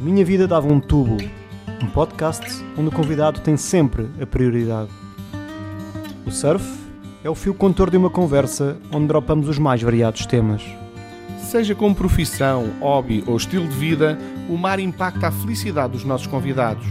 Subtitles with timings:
[0.00, 1.18] A minha vida dava um tubo,
[1.82, 4.88] um podcast onde o convidado tem sempre a prioridade.
[6.24, 6.64] O surf
[7.22, 10.62] é o fio contor de uma conversa onde dropamos os mais variados temas.
[11.42, 14.18] Seja como profissão, hobby ou estilo de vida,
[14.48, 16.86] o mar impacta a felicidade dos nossos convidados.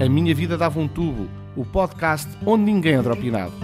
[0.00, 1.26] A minha vida dava um tubo,
[1.56, 3.54] o podcast onde ninguém é dropinado.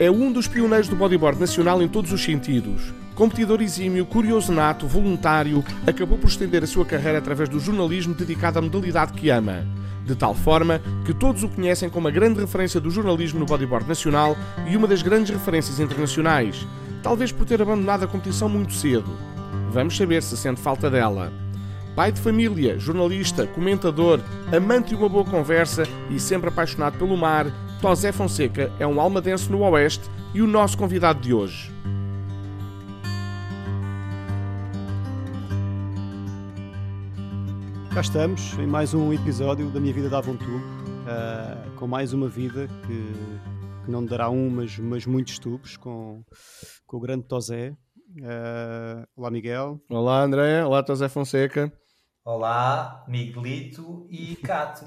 [0.00, 2.92] É um dos pioneiros do bodyboard nacional em todos os sentidos.
[3.16, 8.58] Competidor exímio, curioso nato, voluntário, acabou por estender a sua carreira através do jornalismo dedicado
[8.58, 9.66] à modalidade que ama.
[10.04, 13.88] De tal forma que todos o conhecem como a grande referência do jornalismo no bodyboard
[13.88, 14.36] nacional
[14.68, 16.68] e uma das grandes referências internacionais,
[17.02, 19.10] talvez por ter abandonado a competição muito cedo.
[19.70, 21.32] Vamos saber se sente falta dela.
[21.94, 24.20] Pai de família, jornalista, comentador,
[24.54, 27.46] amante de uma boa conversa e sempre apaixonado pelo mar,
[27.80, 31.74] Tosé Fonseca é um almadense no Oeste e o nosso convidado de hoje.
[37.96, 42.12] Cá estamos em mais um episódio da Minha Vida Dava um Tubo, uh, com mais
[42.12, 46.22] uma vida que, que não dará um, mas, mas muitos tubos, com,
[46.86, 47.70] com o grande Tosé.
[48.18, 49.80] Uh, olá Miguel.
[49.88, 51.72] Olá André, olá Tosé Fonseca.
[52.22, 54.84] Olá, Miguelito e Cato.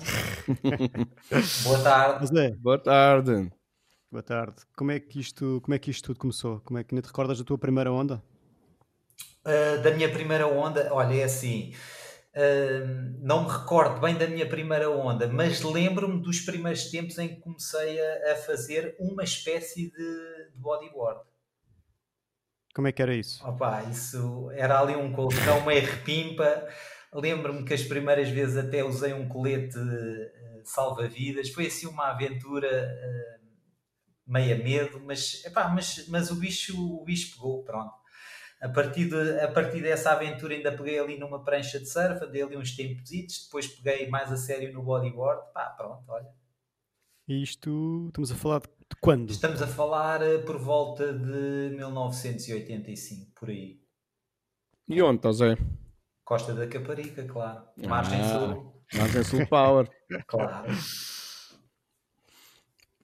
[1.65, 2.19] Boa tarde.
[2.19, 2.55] Tosé.
[2.57, 3.51] Boa tarde.
[4.11, 4.57] Boa tarde.
[4.77, 6.59] Como é que isto, como é que isto tudo começou?
[6.59, 8.21] Como é que ainda te recordas da tua primeira onda?
[9.43, 11.73] Uh, da minha primeira onda, olha, é assim.
[12.39, 17.27] Uh, não me recordo bem da minha primeira onda, mas lembro-me dos primeiros tempos em
[17.27, 21.19] que comecei a, a fazer uma espécie de, de, bodyboard.
[22.73, 23.45] Como é que era isso?
[23.45, 26.65] Opa, isso era ali um colchão meio repimpa.
[27.13, 31.49] Lembro-me que as primeiras vezes até usei um colete uh, salva-vidas.
[31.49, 33.45] Foi assim uma aventura uh,
[34.25, 37.99] meio a medo, mas, epá, mas, mas o, bicho, o bicho pegou, pronto
[38.61, 42.41] a partir, de, a partir dessa aventura ainda peguei ali numa prancha de surf, andei
[42.41, 43.09] ali uns tempos,
[43.45, 46.27] depois peguei mais a sério no bodyboard, pá, pronto, olha.
[47.27, 48.67] E isto, estamos a falar de,
[48.99, 49.29] quando?
[49.29, 53.79] Estamos a falar uh, por volta de 1985, por aí.
[54.87, 55.55] E onde estás aí?
[56.25, 57.63] Costa da Caparica, claro.
[57.87, 58.83] Margem ah, Sul.
[58.93, 59.89] Margem Sul Power.
[60.27, 60.67] claro.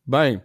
[0.06, 0.42] Bem.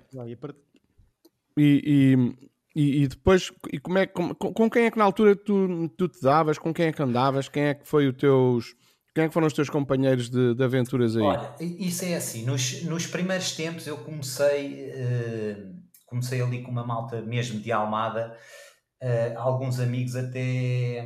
[1.56, 1.82] E,
[2.16, 5.88] e, e, e, depois, e como é, com, com, quem é que na altura tu,
[5.97, 6.58] tu te davas?
[6.58, 7.48] Com quem é que andavas?
[7.48, 8.75] Quem é que foi os teus.
[9.12, 11.22] Quem é que foram os teus companheiros de, de aventuras aí?
[11.22, 12.44] Olha, isso é assim.
[12.44, 15.75] Nos, nos primeiros tempos eu comecei, uh,
[16.06, 18.36] comecei ali com uma malta mesmo de Almada.
[19.03, 21.04] Uh, alguns amigos até,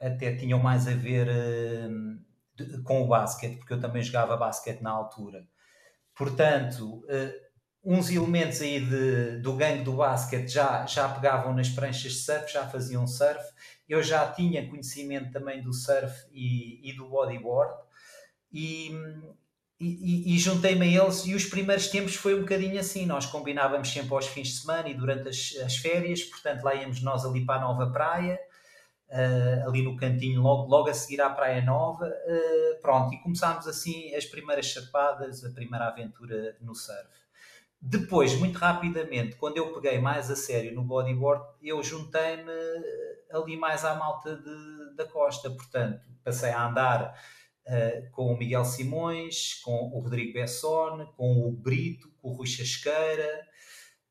[0.00, 2.18] até tinham mais a ver uh,
[2.56, 5.46] de, com o basquete, porque eu também jogava basquete na altura.
[6.16, 7.04] Portanto,
[7.84, 12.52] uns elementos aí de, do gangue do basquete já, já pegavam nas pranchas de surf,
[12.52, 13.44] já faziam surf.
[13.88, 17.74] Eu já tinha conhecimento também do surf e, e do bodyboard
[18.50, 18.90] e,
[19.78, 21.26] e, e juntei-me a eles.
[21.26, 24.88] E os primeiros tempos foi um bocadinho assim: nós combinávamos sempre aos fins de semana
[24.88, 28.38] e durante as, as férias, portanto, lá íamos nós ali para a nova praia.
[29.06, 32.06] Uh, ali no cantinho, logo, logo a seguir à Praia Nova.
[32.06, 37.23] Uh, pronto, e começámos assim as primeiras charpadas, a primeira aventura no surf.
[37.86, 42.50] Depois, muito rapidamente, quando eu peguei mais a sério no bodyboard, eu juntei-me
[43.30, 45.50] ali mais à malta de, da costa.
[45.50, 47.14] Portanto, passei a andar
[47.66, 52.46] uh, com o Miguel Simões, com o Rodrigo Besson, com o Brito, com o Rui
[52.46, 53.46] Chasqueira.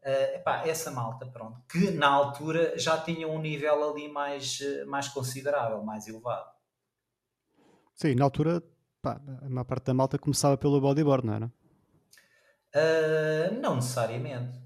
[0.03, 5.07] Uh, epá, essa malta, pronto, que na altura já tinha um nível ali mais, mais
[5.07, 6.45] considerável, mais elevado.
[7.95, 8.61] Sim, na altura,
[9.01, 11.62] pá, a maior parte da malta começava pelo bodyboard, não era?
[12.75, 14.57] Uh, não necessariamente.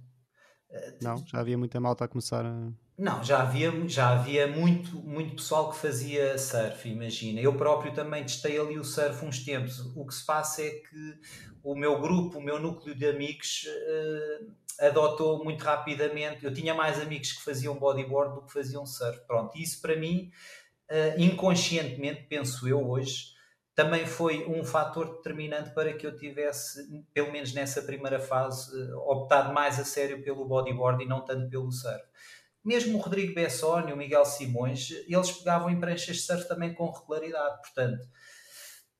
[0.69, 2.71] Uh, não, já havia muita malta a começar a.
[2.97, 7.39] Não, já havia, já havia muito, muito pessoal que fazia surf, imagina.
[7.39, 9.79] Eu próprio também testei ali o surf uns tempos.
[9.95, 11.19] O que se passa é que
[11.61, 16.43] o meu grupo, o meu núcleo de amigos uh, adotou muito rapidamente.
[16.43, 19.19] Eu tinha mais amigos que faziam bodyboard do que faziam surf.
[19.27, 20.31] Pronto, isso para mim,
[21.17, 23.36] inconscientemente, penso eu hoje,
[23.77, 26.81] também foi um fator determinante para que eu tivesse,
[27.13, 31.47] pelo menos nessa primeira fase, eh, optado mais a sério pelo bodyboard e não tanto
[31.47, 32.03] pelo surf.
[32.65, 36.89] Mesmo o Rodrigo Bessoni, o Miguel Simões, eles pegavam em pranchas de surf também com
[36.89, 37.61] regularidade.
[37.61, 38.03] Portanto,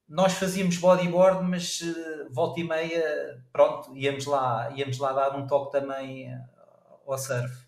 [0.08, 5.48] nós fazíamos bodyboard, mas uh, volta e meia, pronto, íamos lá, íamos lá dar um
[5.48, 6.40] toque também eh,
[7.08, 7.66] ao surf.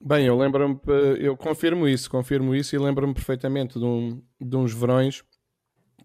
[0.00, 0.78] Bem, eu lembro-me,
[1.18, 5.24] eu confirmo isso, confirmo isso e lembro-me perfeitamente de, um, de uns verões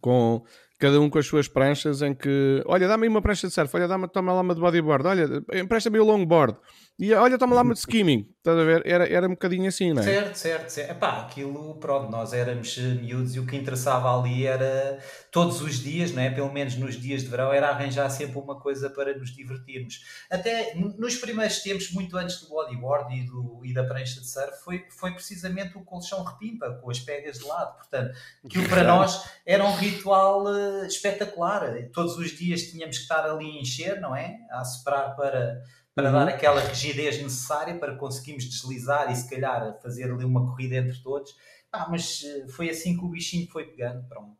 [0.01, 0.43] com
[0.79, 3.87] cada um com as suas pranchas em que, olha, dá-me uma prancha de surf, olha,
[3.87, 6.57] dá-me, toma lá uma de bodyboard, olha, empresta-me o longboard,
[7.01, 8.31] e olha, toma lá de skimming.
[8.37, 8.83] Estás a ver?
[8.85, 10.05] Era, era um bocadinho assim, não é?
[10.05, 10.91] Certo, certo, certo.
[10.91, 14.99] Epá, aquilo, pronto, nós éramos eh, miúdos e o que interessava ali era
[15.31, 16.29] todos os dias, não é?
[16.29, 20.03] Pelo menos nos dias de verão, era arranjar sempre uma coisa para nos divertirmos.
[20.29, 24.63] Até nos primeiros tempos, muito antes do bodyboard e, do, e da prancha de surf,
[24.63, 27.77] foi, foi precisamente o colchão repimpa, com as pegas de lado.
[27.77, 28.15] Portanto,
[28.45, 31.63] aquilo para nós era um ritual uh, espetacular.
[31.91, 34.37] Todos os dias tínhamos que estar ali a encher, não é?
[34.51, 35.63] A separar para
[35.93, 36.13] para uhum.
[36.13, 41.01] dar aquela rigidez necessária para conseguirmos deslizar e se calhar fazer ali uma corrida entre
[41.01, 41.35] todos.
[41.71, 44.37] Ah, mas eh, foi assim que o bichinho foi pegando, pronto.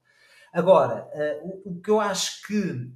[0.54, 2.92] Agora, uh, o, o, que eu acho que,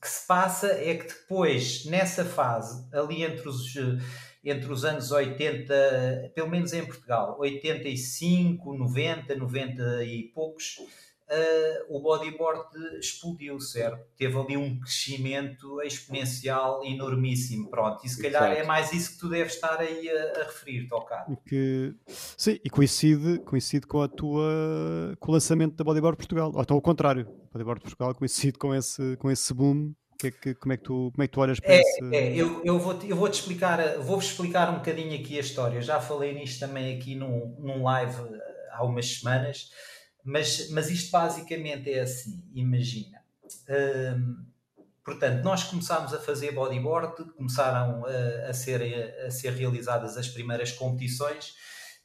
[0.00, 3.98] que se passa é que depois, nessa fase, ali entre os, eh,
[4.42, 10.78] entre os anos 80, pelo menos em Portugal, 85, 90, 90 e poucos,
[11.32, 12.64] uh, o bodyboard
[12.98, 14.04] explodiu, certo?
[14.16, 18.04] Teve ali um crescimento exponencial enormíssimo, pronto.
[18.04, 21.26] E se calhar é mais isso que tu deves estar aí a, a referir, tocar.
[21.46, 26.62] Que, sim, e coincide, coincide com a tua com o lançamento da Bodyboard Portugal, ou
[26.62, 30.72] então ao contrário, Bodyboard Portugal coincide com esse, com esse boom que é que, como,
[30.72, 32.14] é que tu, como é que tu olhas para é, esse...
[32.14, 35.80] É, eu, eu vou-te eu vou -te explicar, vou explicar um bocadinho aqui a história.
[35.80, 38.22] já falei nisto também aqui num, num live
[38.72, 39.70] há umas semanas.
[40.24, 43.22] Mas, mas isto basicamente é assim, imagina.
[43.68, 44.46] Hum,
[45.04, 48.82] portanto, nós começámos a fazer bodyboard, começaram a, a, ser,
[49.26, 51.54] a ser realizadas as primeiras competições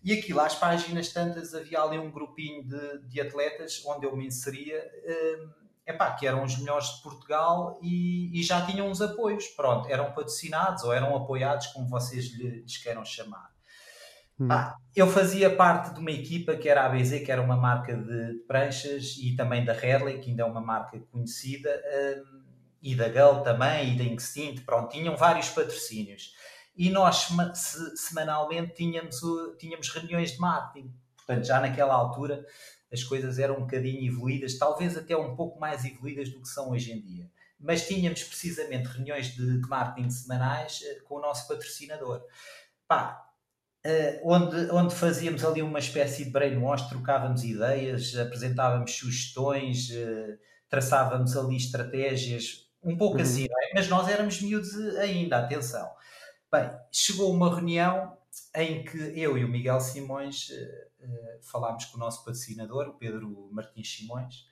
[0.04, 4.16] e aqui lá às páginas tantas havia ali um grupinho de, de atletas onde eu
[4.16, 5.50] me inseria, hum,
[5.86, 10.14] epá, que eram os melhores de Portugal e, e, já tinham uns apoios, pronto, eram
[10.14, 13.57] patrocinados ou eram apoiados, como vocês lhes queiram chamar.
[14.40, 14.48] Hum.
[14.52, 17.96] Ah, eu fazia parte de uma equipa que era a ABZ, que era uma marca
[17.96, 21.70] de pranchas, e também da Redley, que ainda é uma marca conhecida,
[22.26, 22.44] um,
[22.82, 26.34] e da Gull também, e da Instinct, pronto, tinham vários patrocínios.
[26.76, 27.28] E nós
[27.96, 29.20] semanalmente tínhamos,
[29.58, 30.94] tínhamos reuniões de marketing.
[31.16, 32.46] Portanto, já naquela altura
[32.94, 36.72] as coisas eram um bocadinho evoluídas, talvez até um pouco mais evoluídas do que são
[36.72, 37.30] hoje em dia.
[37.60, 42.24] Mas tínhamos precisamente reuniões de, marketing semanais uh, com o nosso patrocinador.
[42.88, 43.27] Pá,
[43.86, 50.38] Uh, onde, onde fazíamos ali uma espécie de brainwash, trocávamos ideias, apresentávamos sugestões, uh,
[50.70, 53.22] traçávamos ali estratégias, um pouco uhum.
[53.22, 53.74] assim, é?
[53.74, 55.90] mas nós éramos miúdos ainda, atenção.
[56.52, 58.18] Bem, chegou uma reunião
[58.56, 63.50] em que eu e o Miguel Simões uh, falámos com o nosso patrocinador, o Pedro
[63.52, 64.48] Martins Simões,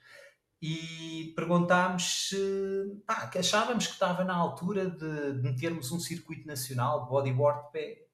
[0.60, 7.04] e perguntámos se que achávamos que estava na altura de, de metermos um circuito nacional
[7.04, 8.05] de bodyboard de pé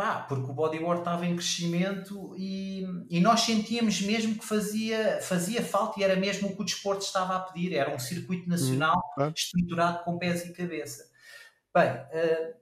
[0.00, 5.62] Pá, porque o bodyboard estava em crescimento e, e nós sentíamos mesmo que fazia, fazia
[5.62, 7.74] falta e era mesmo o que o desporto estava a pedir.
[7.74, 9.30] Era um circuito nacional uhum.
[9.36, 11.06] estruturado com pés e cabeça.
[11.74, 12.54] Bem, uh,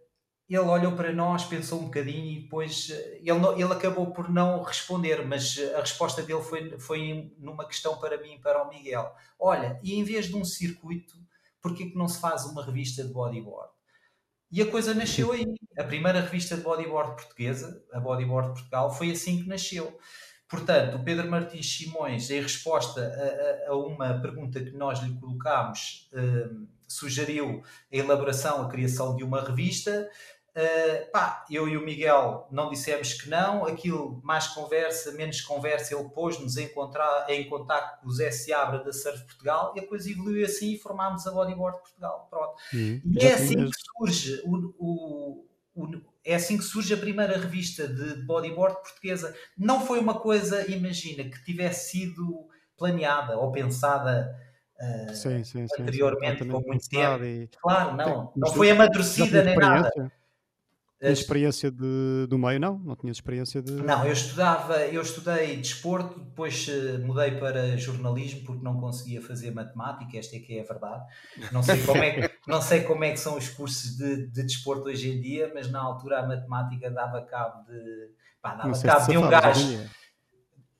[0.49, 4.29] ele olhou para nós, pensou um bocadinho e depois uh, ele, não, ele acabou por
[4.29, 8.69] não responder, mas a resposta dele foi, foi numa questão para mim e para o
[8.69, 9.15] Miguel.
[9.39, 11.15] Olha, e em vez de um circuito,
[11.63, 13.78] por que não se faz uma revista de bodyboard?
[14.51, 15.45] E a coisa nasceu aí.
[15.79, 19.99] A primeira revista de bodyboard portuguesa, a Bodyboard Portugal, foi assim que nasceu.
[20.49, 25.15] Portanto, o Pedro Martins Simões, em resposta a, a, a uma pergunta que nós lhe
[25.21, 27.63] colocámos, uh, sugeriu
[27.93, 30.11] a elaboração, a criação de uma revista.
[30.59, 35.95] Uh, pá, eu e o Miguel não dissemos que não, aquilo mais conversa, menos conversa,
[35.95, 36.69] ele pôs-nos em,
[37.29, 40.79] em contato com o Zé Seabra da Surf Portugal e a coisa evoluiu assim e
[40.79, 42.27] formámos a Bodyboard Portugal.
[42.29, 42.55] Pronto.
[42.75, 43.71] Hum, e é assim mesmo.
[43.71, 49.37] que surge o, o, o, é assim que surge a primeira revista de bodyboard portuguesa.
[49.57, 54.37] Não foi uma coisa, imagina, que tivesse sido planeada ou pensada
[54.81, 57.23] uh, sim, sim, anteriormente sim, com muito tempo.
[57.23, 57.49] E...
[57.63, 58.33] Claro, não.
[58.35, 60.11] Não foi amadurecida nem nada.
[61.01, 62.77] Tinhas experiência de, do meio, não?
[62.79, 63.71] Não tinhas experiência de.
[63.71, 69.53] Não, eu estudava, eu estudei desporto, depois uh, mudei para jornalismo porque não conseguia fazer
[69.53, 71.05] matemática, esta é que é a verdade.
[71.53, 74.43] Não sei como é que, não sei como é que são os cursos de, de
[74.43, 78.11] desporto hoje em dia, mas na altura a matemática dava cabo de.
[78.43, 79.89] Pá, dava cabo de um gajo.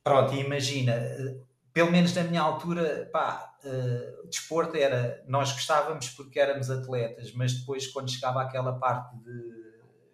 [0.03, 1.37] Pronto, imagina, eh,
[1.71, 5.23] pelo menos na minha altura, pá, uh, desporto era.
[5.29, 9.68] Nós gostávamos porque éramos atletas, mas depois quando chegava aquela parte de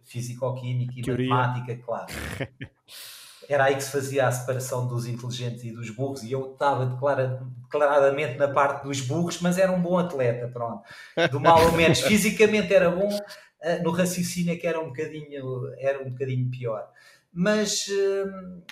[0.06, 1.30] físico-química e Teoria.
[1.30, 2.08] matemática, claro.
[3.48, 6.86] Era aí que se fazia a separação dos inteligentes e dos burros, e eu estava
[6.86, 10.84] declara, declaradamente na parte dos burros, mas era um bom atleta, pronto.
[11.30, 13.10] Do mal ou menos, fisicamente era bom,
[13.62, 16.90] eh, no raciocínio é que era um bocadinho, era um bocadinho pior.
[17.32, 18.64] Mas hum,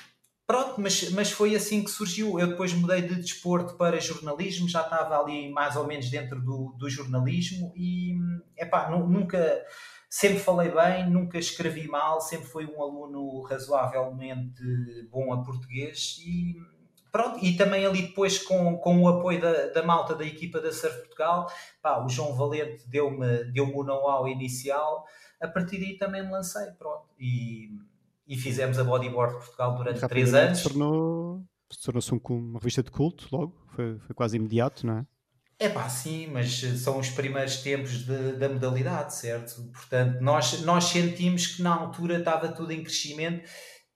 [0.47, 2.39] pronto, mas, mas foi assim que surgiu.
[2.39, 6.75] Eu depois mudei de desporto para jornalismo, já estava ali mais ou menos dentro do,
[6.77, 8.15] do jornalismo e
[8.57, 9.63] epá, nunca
[10.13, 14.61] sempre falei bem, nunca escrevi mal, sempre fui um aluno razoavelmente
[15.09, 16.55] bom a português e
[17.11, 20.71] pronto, e também ali depois com, com o apoio da, da malta da equipa da
[20.71, 21.51] Surf Portugal,
[21.81, 25.03] pá, o João Valente deu-me deu o know-how inicial,
[25.41, 27.71] a partir daí também me lancei, pronto, e,
[28.27, 30.61] e fizemos a Bodyboard Portugal durante três anos.
[30.61, 31.43] Tornou,
[31.83, 35.05] tornou-se um, uma revista de culto logo, foi, foi quase imediato, não é?
[35.63, 39.63] É pá, sim, mas são os primeiros tempos de, da modalidade, certo?
[39.71, 43.49] Portanto, nós, nós sentimos que na altura estava tudo em crescimento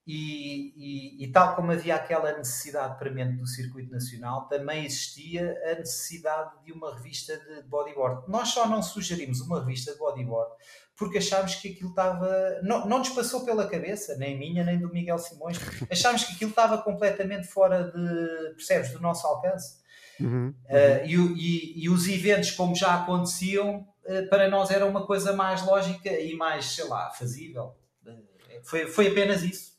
[0.07, 5.75] e, e, e, tal como havia aquela necessidade premente do circuito nacional, também existia a
[5.75, 8.31] necessidade de uma revista de bodyboard.
[8.31, 10.49] Nós só não sugerimos uma revista de bodyboard
[10.95, 12.61] porque achámos que aquilo estava.
[12.63, 15.57] Não, não nos passou pela cabeça, nem minha, nem do Miguel Simões.
[15.91, 18.53] Achámos que aquilo estava completamente fora de.
[18.55, 18.91] percebes?
[18.91, 19.85] do nosso alcance.
[20.19, 25.05] Uhum, Uh, e, e, e, os eventos, como já aconteciam, uh, para nós era uma
[25.05, 27.75] coisa mais lógica e mais, sei lá, fazível.
[28.05, 28.23] Uh,
[28.63, 29.77] foi, foi apenas isso.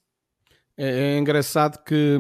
[0.77, 2.17] É, é engraçado que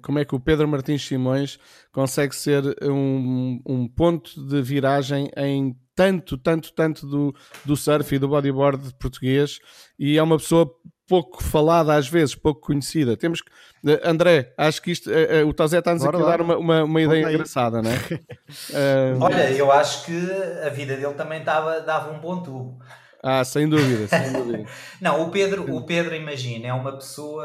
[0.00, 1.58] como é que o Pedro Martins Simões
[1.92, 8.18] consegue ser um, um ponto de viragem em tanto, tanto, tanto do, do surf e
[8.18, 9.58] do bodyboard português
[9.98, 10.70] e é uma pessoa
[11.06, 13.16] pouco falada às vezes, pouco conhecida.
[13.16, 13.50] Temos que...
[13.86, 16.84] Eh, André, acho que isto, uh, uh, o Tozé está-nos aqui a dar uma, uma,
[16.84, 17.94] uma ideia engraçada, não é?
[19.14, 19.20] uh...
[19.20, 20.30] Olha, eu acho que
[20.64, 22.78] a vida dele também tava, dava um bom tubo.
[23.22, 24.64] Ah, sem dúvida, sem dúvida.
[25.00, 27.44] não, o Pedro, o Pedro, imagina, é uma pessoa,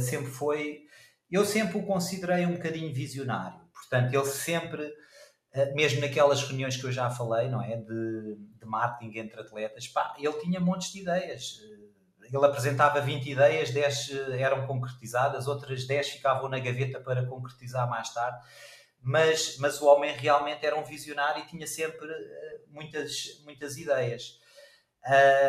[0.00, 0.80] sempre foi,
[1.30, 3.58] eu sempre o considerei um bocadinho visionário.
[3.72, 4.90] Portanto, ele sempre,
[5.74, 7.76] mesmo naquelas reuniões que eu já falei, não é?
[7.76, 11.56] De, de marketing entre atletas, pá, ele tinha montes de ideias
[12.32, 17.88] ele apresentava 20 ideias, 10 eh, eram concretizadas, outras 10 ficavam na gaveta para concretizar
[17.88, 18.38] mais tarde.
[19.02, 24.40] Mas, mas o homem realmente era um visionário e tinha sempre eh, muitas, muitas ideias.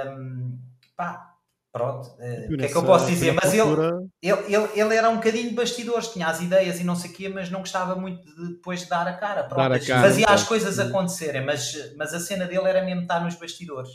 [0.07, 0.59] Um,
[0.97, 1.35] pá,
[1.71, 3.31] pronto, uh, o que é que eu posso dizer?
[3.33, 6.95] Mas ele, ele, ele, ele era um bocadinho de bastidores, tinha as ideias e não
[6.95, 9.43] sei o quê, mas não gostava muito de depois de dar a cara.
[9.43, 13.03] Pronto, dar a cara fazia as coisas acontecerem, mas, mas a cena dele era mesmo
[13.03, 13.91] estar nos bastidores.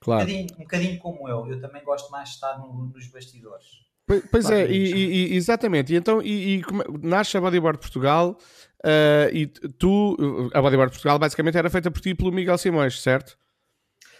[0.00, 0.22] Claro.
[0.22, 3.66] Um, bocadinho, um bocadinho como eu, eu também gosto mais de estar no, nos bastidores.
[4.06, 5.92] Pois, pois é, e, e, exatamente.
[5.92, 8.38] E então, e, e como, nasce a Bodyboard Portugal
[8.84, 10.16] uh, e tu,
[10.54, 13.36] a Bodyboard Portugal basicamente era feita por ti e pelo Miguel Simões, certo?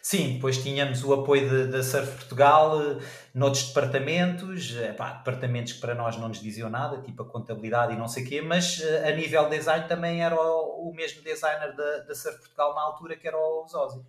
[0.03, 3.01] Sim, depois tínhamos o apoio da Surf Portugal uh,
[3.35, 7.93] noutros departamentos, uh, pá, departamentos que para nós não nos diziam nada, tipo a contabilidade
[7.95, 11.23] e não sei o quê, mas uh, a nível design também era o, o mesmo
[11.23, 14.05] designer da, da Surf Portugal na altura, que era o Zózio.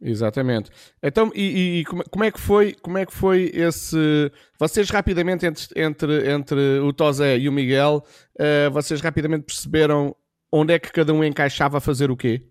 [0.00, 0.70] Exatamente.
[1.02, 4.30] Então, e, e, como é que foi, como é que foi esse?
[4.58, 10.14] Vocês rapidamente entre, entre, entre o Tozé e o Miguel, uh, vocês rapidamente perceberam
[10.52, 12.42] onde é que cada um encaixava a fazer o quê?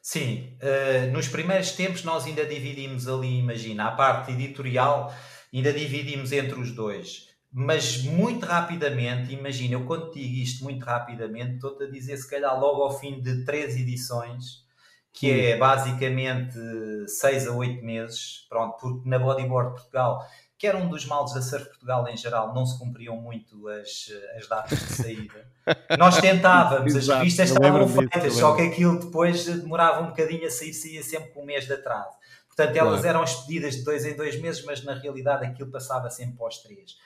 [0.00, 5.14] Sim, uh, nos primeiros tempos nós ainda dividimos ali, imagina, a parte editorial,
[5.52, 7.28] ainda dividimos entre os dois.
[7.52, 12.58] Mas muito rapidamente, imagina, eu quando digo isto muito rapidamente, estou-te a dizer se calhar
[12.58, 14.64] logo ao fim de três edições,
[15.12, 16.58] que é basicamente
[17.06, 20.26] 6 a 8 meses, pronto, porque na Bodyboard Portugal,
[20.56, 24.10] que era um dos males da Surf Portugal em geral, não se cumpriam muito as,
[24.36, 25.46] as datas de saída.
[25.98, 30.72] Nós tentávamos, as revistas estavam feitas, só que aquilo depois demorava um bocadinho a sair,
[30.72, 32.16] saía sempre com um mês de atraso.
[32.46, 33.08] Portanto, elas claro.
[33.08, 36.58] eram expedidas de dois em dois meses, mas na realidade aquilo passava sempre para os
[36.58, 36.96] três.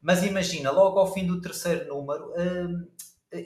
[0.00, 2.86] Mas imagina, logo ao fim do terceiro número, hum,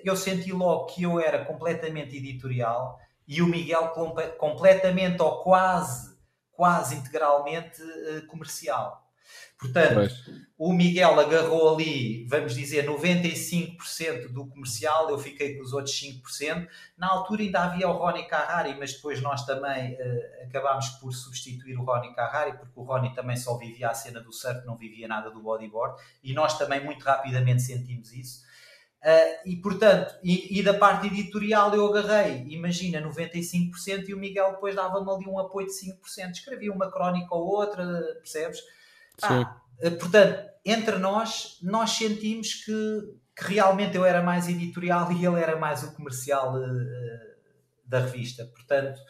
[0.05, 2.99] eu senti logo que eu era completamente editorial
[3.31, 3.95] e o Miguel
[4.39, 6.19] completamente ou quase,
[6.51, 9.09] quase integralmente uh, comercial.
[9.57, 10.25] Portanto, pois.
[10.59, 16.67] o Miguel agarrou ali, vamos dizer, 95% do comercial, eu fiquei com os outros 5%.
[16.99, 21.77] Na altura ainda havia o Ronnie Carrari, mas depois nós também uh, acabámos por substituir
[21.77, 25.07] o Ronnie Carrari, porque o Ronnie também só vivia a cena do surf, não vivia
[25.07, 28.50] nada do bodyboard, e nós também muito rapidamente sentimos isso.
[29.03, 34.53] Uh, e portanto, e, e, da parte editorial eu agarrei, imagina, 95% e o Miguel
[34.53, 37.83] depois dava-me ali um apoio de 5%, escrevia uma crónica ou outra,
[38.19, 38.59] percebes?
[39.23, 42.73] Ah, uh, portanto, entre nós, nós sentimos que,
[43.35, 46.69] que, realmente eu era mais editorial e ele era mais o comercial uh,
[47.87, 49.01] da revista, portanto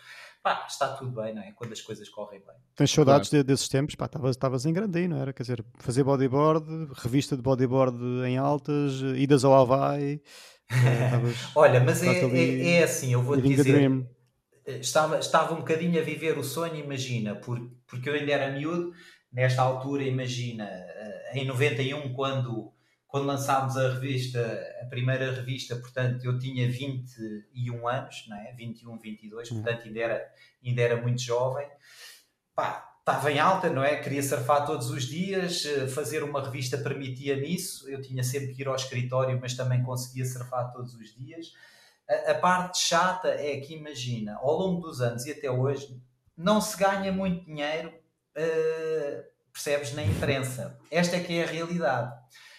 [0.42, 1.52] pá, está tudo bem, não é?
[1.52, 2.56] Quando as coisas correm bem.
[2.74, 3.44] Tens saudades claro.
[3.44, 3.94] de, desses tempos?
[3.94, 5.32] Pá, estavas em grande aí, não era?
[5.32, 10.22] Quer dizer, fazer bodyboard, revista de bodyboard em altas, idas ao Havaí.
[11.54, 14.06] Olha, mas é, é, é, assim, eu vou te dizer.
[14.66, 18.92] Estava, estava um bocadinho a viver o sonho, imagina, por, porque eu ainda era miúdo,
[19.32, 22.72] nesta altura, imagina, eh, em 91, quando
[23.10, 24.40] quando lançámos a revista,
[24.82, 28.52] a primeira revista, portanto, eu tinha 21 anos, não é?
[28.52, 29.62] 21, 22, uhum.
[29.62, 30.32] portanto, ainda era,
[30.64, 31.68] ainda era muito jovem.
[32.54, 33.96] pá, estava em alta, não é?
[33.96, 37.88] Queria surfar todos os dias, eh, fazer uma revista permitia-me isso.
[37.88, 41.52] Eu tinha sempre que ir ao escritório, mas também conseguia surfar todos os dias.
[42.08, 46.00] A, a, parte chata é que, imagina, ao longo dos anos e até hoje,
[46.36, 50.78] não se ganha muito dinheiro, uh, percebes, na imprensa.
[50.90, 52.12] Esta é que é a realidade.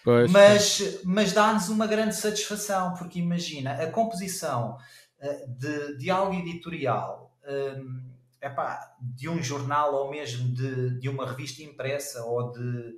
[0.04, 4.76] Pois, mas mas dá-nos uma grande satisfação, porque imagina, a composição
[5.20, 7.34] uh, de, de algo editorial.
[7.44, 12.96] Um, epá, de um jornal ou mesmo de, de uma revista impressa ou de,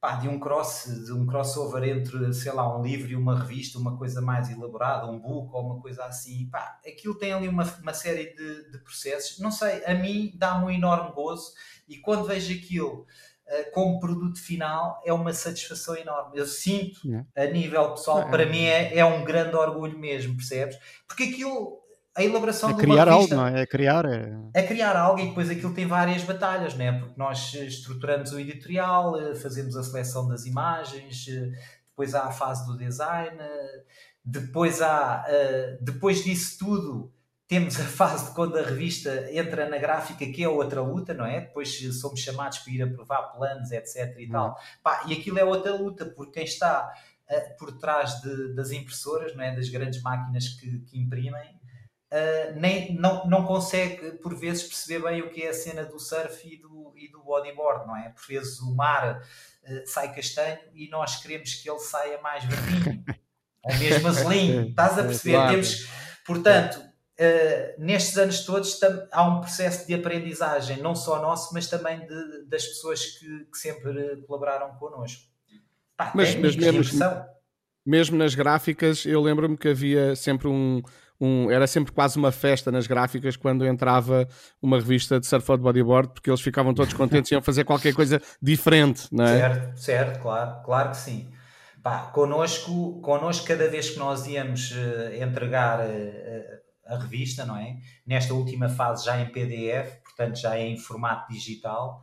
[0.00, 3.78] pá, de um cross, de um crossover entre, sei lá, um livro e uma revista,
[3.78, 7.64] uma coisa mais elaborada, um book ou uma coisa assim, pá, aquilo tem ali uma,
[7.82, 9.38] uma série de, de processos.
[9.38, 11.52] Não sei, a mim dá-me um enorme gozo
[11.86, 13.06] e quando vejo aquilo
[13.72, 16.38] como produto final é uma satisfação enorme.
[16.38, 17.26] Eu sinto, yeah.
[17.36, 20.78] a nível pessoal, para mim é, é um grande orgulho mesmo, percebes?
[21.06, 21.82] Porque aquilo
[22.14, 23.62] a elaboração é de criar uma revista, algo, não é?
[23.62, 24.04] É criar.
[24.04, 24.38] É...
[24.54, 26.92] é criar algo e depois aquilo tem várias batalhas, não é?
[26.92, 31.52] Porque nós estruturamos o editorial, eh, fazemos a seleção das imagens, eh,
[31.88, 33.82] depois há a fase do design, eh,
[34.22, 35.24] depois há,
[35.80, 37.12] depois disso tudo,
[37.52, 41.26] temos a fase de quando a revista entra na gráfica, que é outra luta, não
[41.26, 41.42] é?
[41.42, 44.16] Depois somos chamados para ir aprovar planos, etc.
[44.18, 44.48] e tal.
[44.48, 44.54] Uhum.
[44.82, 46.90] Pá, e aquilo é outra luta, porque quem está
[47.58, 49.54] por trás de, das impressoras, não é?
[49.54, 51.60] Das grandes máquinas que, que imprimem,
[52.10, 55.98] uh, nem, não, não consegue, por vezes, perceber bem o que é a cena do
[55.98, 58.08] surf e do, e do bodyboard, não é?
[58.08, 63.04] Por vezes o mar uh, sai castanho e nós queremos que ele saia mais verdinho,
[63.62, 65.36] ou mesmo azulinho, estás a perceber?
[65.36, 65.50] Claro.
[65.50, 65.88] Temos,
[66.24, 66.91] portanto,
[67.22, 68.78] uh, nestes anos todos
[69.12, 73.58] há um processo de aprendizagem, não só nosso, mas também de, das pessoas que, que
[73.58, 75.22] sempre colaboraram connosco.
[75.96, 77.00] Pá, mas, mas mesmo,
[77.84, 80.82] mesmo nas gráficas, eu lembro-me que havia sempre um,
[81.20, 84.26] um, era sempre quase uma festa nas gráficas quando entrava
[84.60, 88.20] uma revista de surfboard bodyboard, porque eles ficavam todos contentes e iam fazer qualquer coisa
[88.40, 89.38] diferente, não é?
[89.38, 91.30] Certo, certo, claro, claro que sim.
[91.82, 97.78] Pá, connosco, connosco, cada vez que nós íamos uh, entregar uh, a revista, não é?
[98.06, 102.02] Nesta última fase já em PDF, portanto já é em formato digital,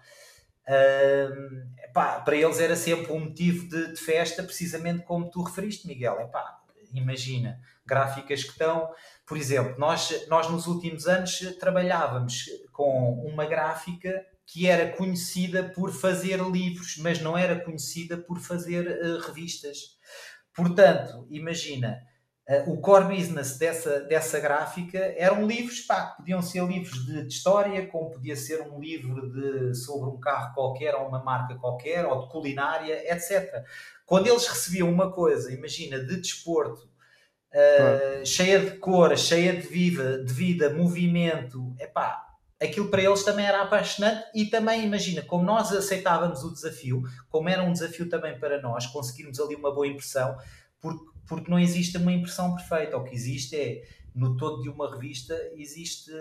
[0.68, 5.88] uh, pá, para eles era sempre um motivo de, de, festa, precisamente como tu referiste,
[5.88, 6.20] Miguel.
[6.20, 6.60] É pá,
[6.94, 8.90] imagina, gráficas que estão,
[9.26, 15.92] por exemplo, nós, nós nos últimos anos trabalhávamos com uma gráfica que era conhecida por
[15.92, 20.00] fazer livros, mas não era conhecida por fazer uh, revistas.
[20.56, 22.02] Portanto, imagina,
[22.66, 27.86] o core business dessa, dessa gráfica eram livros, pá, podiam ser livros de, de, história,
[27.86, 32.22] como podia ser um livro de, sobre um carro qualquer ou uma marca qualquer, ou
[32.22, 33.64] de culinária, etc.
[34.04, 36.90] Quando eles recebiam uma coisa, imagina, de desporto,
[37.54, 42.26] uh, cheia de cor, cheia de vida, de vida, movimento, epá,
[42.60, 47.48] aquilo para eles também era apaixonante e também imagina, como nós aceitávamos o desafio, como
[47.48, 50.36] era um desafio também para nós, conseguirmos ali uma boa impressão,
[50.82, 53.84] porque, porque não existe uma impressão perfeita, o que existe é,
[54.16, 56.12] no todo de uma revista, existe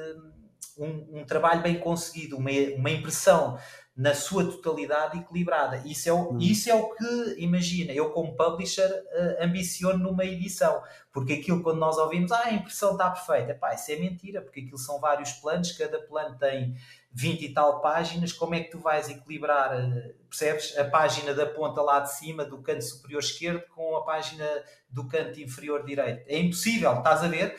[0.77, 3.59] um, um trabalho bem conseguido, uma, uma impressão
[3.97, 5.83] na sua totalidade equilibrada.
[5.85, 6.38] Isso é o, hum.
[6.38, 10.81] isso é o que, imagina, eu como publisher uh, ambiciono numa edição,
[11.12, 14.61] porque aquilo quando nós ouvimos, ah, a impressão está perfeita, Epá, isso é mentira, porque
[14.61, 16.77] aquilo são vários planos, cada plano tem
[17.11, 21.47] 20 e tal páginas, como é que tu vais equilibrar, uh, percebes, a página da
[21.47, 24.44] ponta lá de cima, do canto superior esquerdo, com a página
[24.88, 26.25] do canto inferior direito?
[26.29, 27.59] É impossível, estás a ver?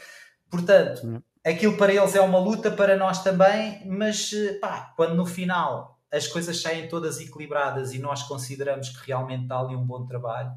[0.50, 5.26] Portanto, aquilo para eles é uma luta, para nós também, mas eh, pá, quando no
[5.26, 10.06] final as coisas saem todas equilibradas e nós consideramos que realmente está ali um bom
[10.06, 10.50] trabalho,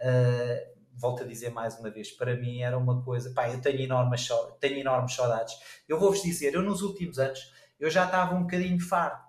[0.00, 3.80] uh, volto a dizer mais uma vez, para mim era uma coisa, pá, eu tenho
[3.80, 4.28] enormes,
[4.60, 5.54] tenho enormes saudades.
[5.88, 7.52] Eu vou-vos dizer, eu nos últimos anos,
[7.84, 9.28] eu já estava um bocadinho farto,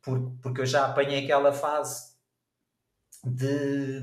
[0.00, 2.14] porque, porque eu já apanhei aquela fase
[3.22, 4.02] de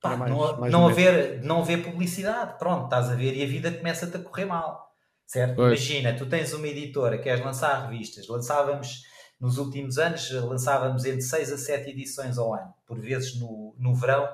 [0.00, 3.46] pá, mais, não, mais não haver, não haver publicidade, pronto, estás a ver, e a
[3.46, 4.94] vida começa-te a correr mal,
[5.26, 5.54] certo?
[5.54, 5.80] Pois.
[5.80, 9.02] Imagina, tu tens uma editora, queres lançar revistas, lançávamos
[9.40, 12.72] nos últimos anos lançávamos entre 6 a 7 edições ao ano.
[12.86, 14.28] Por vezes no, no verão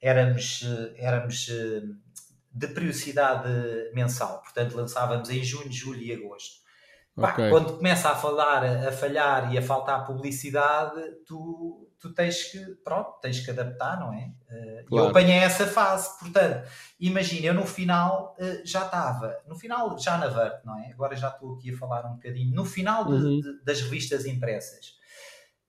[0.00, 0.62] éramos,
[0.96, 1.46] éramos
[2.52, 3.48] de periodicidade
[3.94, 6.59] mensal, portanto lançávamos em junho, julho e agosto.
[7.28, 7.50] Okay.
[7.50, 13.20] quando começa a falar, a falhar e a faltar publicidade, tu tu tens que, pronto,
[13.20, 14.32] tens que adaptar, não é?
[14.50, 15.04] Uh, claro.
[15.04, 16.66] Eu apanhei essa fase, portanto,
[16.98, 20.90] imagina, eu no final uh, já estava, no final já na Vert, não é?
[20.92, 23.40] Agora já estou aqui a falar um bocadinho, no final de, uhum.
[23.40, 24.94] de, das revistas impressas,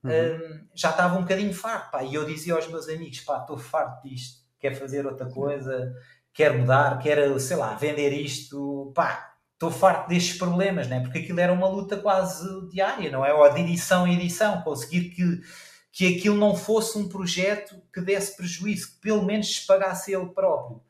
[0.03, 0.09] uhum.
[0.09, 3.57] uh, já estava um bocadinho farto, pá, e eu dizia aos meus amigos, pá, estou
[3.57, 5.93] farto disto, quer fazer outra coisa,
[6.33, 9.30] quer mudar, quer, sei lá, vender isto, pá,
[9.61, 11.01] estou farto destes problemas, né?
[11.01, 13.31] porque aquilo era uma luta quase diária, não é?
[13.31, 15.39] Ou de edição em edição, conseguir que,
[15.91, 20.25] que aquilo não fosse um projeto que desse prejuízo, que pelo menos se pagasse ele
[20.25, 20.81] próprio.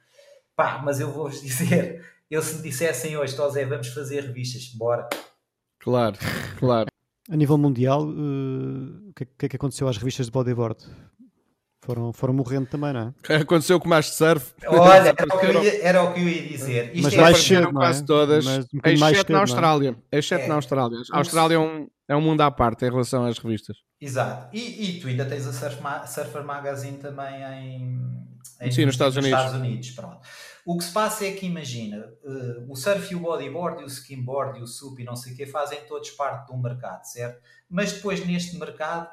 [0.55, 5.09] Pá, mas eu vou-vos dizer, eu se me dissessem hoje, Tosé, vamos fazer revistas, bora.
[5.77, 6.17] Claro,
[6.57, 6.87] claro.
[7.29, 10.81] A nível mundial, uh, o que, que, é que aconteceu às revistas de bodyboard?
[11.83, 13.35] Foram, foram morrendo também, não é?
[13.41, 14.53] Aconteceu com mais de surf.
[14.67, 16.91] Olha, era o, que eu ia, era o que eu ia dizer.
[16.93, 17.71] Isto mas é mais cedo, é?
[17.71, 19.97] quase todas, mas um exceto na Austrália.
[20.11, 20.19] É?
[20.19, 20.47] Exceto é.
[20.47, 20.97] na Austrália.
[21.11, 23.77] A Austrália é um, é um mundo à parte em relação às revistas.
[23.99, 24.55] Exato.
[24.55, 27.99] E, e tu ainda tens a Surf Ma Surfer Magazine também em,
[28.61, 29.39] em Sim, nos Estados nos Unidos.
[29.43, 30.19] Estados Unidos pronto.
[30.63, 33.87] O que se passa é que, imagina, uh, o surf e o bodyboard e o
[33.87, 37.03] skimboard e o sup e não sei o que fazem todos parte de um mercado,
[37.05, 37.41] certo?
[37.67, 39.09] Mas depois neste mercado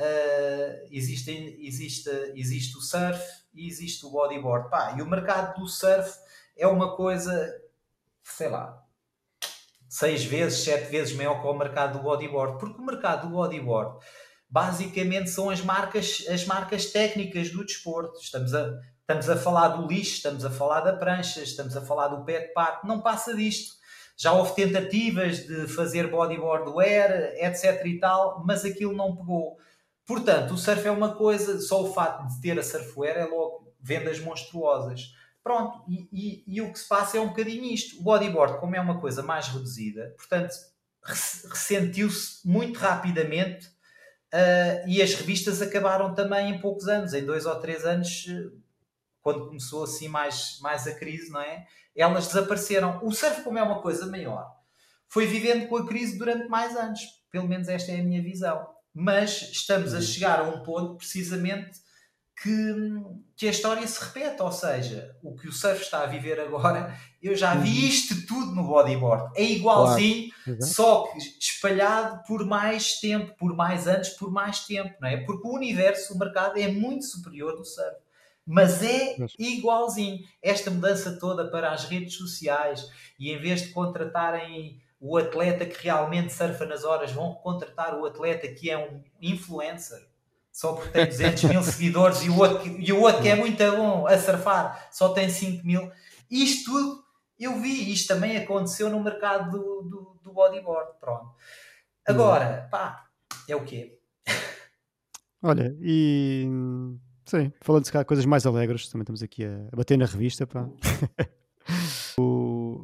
[0.00, 3.20] uh, existe, existe, existe o surf
[3.52, 4.70] e existe o bodyboard.
[4.70, 6.10] Pá, e o mercado do surf
[6.56, 7.54] é uma coisa,
[8.22, 8.82] sei lá,
[9.88, 12.58] seis vezes, sete vezes maior que o mercado do bodyboard.
[12.58, 13.98] Porque o mercado do bodyboard
[14.48, 18.18] basicamente são as marcas, as marcas técnicas do desporto.
[18.20, 22.08] Estamos a, estamos a falar do lixo, estamos a falar da prancha, estamos a falar
[22.08, 23.78] do pet park, não passa disto.
[24.16, 29.56] Já houve tentativas de fazer bodyboard wear, etc e tal, mas aquilo não pegou.
[30.10, 33.72] Portanto, o surf é uma coisa, só o facto de ter a surfwear é logo
[33.80, 35.14] vendas monstruosas.
[35.40, 38.00] Pronto, e, e, e, o que se passa é um bocadinho isto.
[38.00, 40.52] O bodyboard, como é uma coisa mais reduzida, portanto,
[41.04, 47.54] ressentiu-se muito rapidamente uh, e as revistas acabaram também em poucos anos, em dois ou
[47.60, 48.26] três anos,
[49.22, 51.68] quando começou assim mais, mais a crise, não é?
[51.94, 52.98] Elas desapareceram.
[53.04, 54.50] O surf, como é uma coisa maior,
[55.06, 56.98] foi vivendo com a crise durante mais anos.
[57.30, 58.79] Pelo menos esta é a minha visão.
[58.94, 60.02] Mas estamos a uhum.
[60.02, 61.78] chegar a um ponto, precisamente,
[62.42, 62.74] que,
[63.36, 64.42] que a história se repete.
[64.42, 67.88] Ou seja, o que o surf está a viver agora, eu já vi uhum.
[67.88, 69.32] isto tudo no bodyboard.
[69.36, 70.62] É igualzinho, claro.
[70.62, 75.18] só que espalhado por mais tempo, por mais anos, por mais tempo, não é?
[75.18, 77.96] Porque o universo, o mercado, é muito superior do surf
[78.52, 80.24] mas é igualzinho.
[80.42, 85.82] Esta mudança toda para as redes sociais e em vez de contratarem o atleta que
[85.82, 90.08] realmente surfa nas horas, vão contratar o atleta que é um influencer
[90.52, 93.58] só porque tem 200 mil seguidores e o, outro, e o outro que é muito
[93.72, 95.90] bom a surfar só tem 5 mil.
[96.30, 97.04] Isto tudo
[97.38, 100.90] eu vi, isto também aconteceu no mercado do, do, do bodyboard.
[101.00, 101.34] Pronto.
[102.06, 103.06] Agora, pá,
[103.48, 103.98] é o quê?
[105.42, 106.46] Olha, e
[107.30, 110.46] Sim, falando de coisas mais alegres, também estamos aqui a, a bater na revista.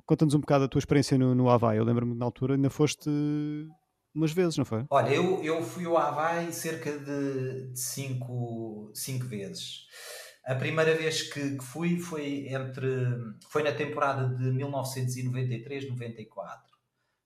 [0.07, 1.79] Conta-nos um bocado a tua experiência no, no Havaí.
[1.79, 3.11] Eu lembro-me na altura, ainda foste
[4.15, 4.87] umas vezes, não foi?
[4.89, 9.85] Olha, eu, eu fui ao Havaí cerca de, de cinco, cinco vezes.
[10.45, 12.87] A primeira vez que, que, fui foi entre
[13.51, 16.27] foi na temporada de 1993-94.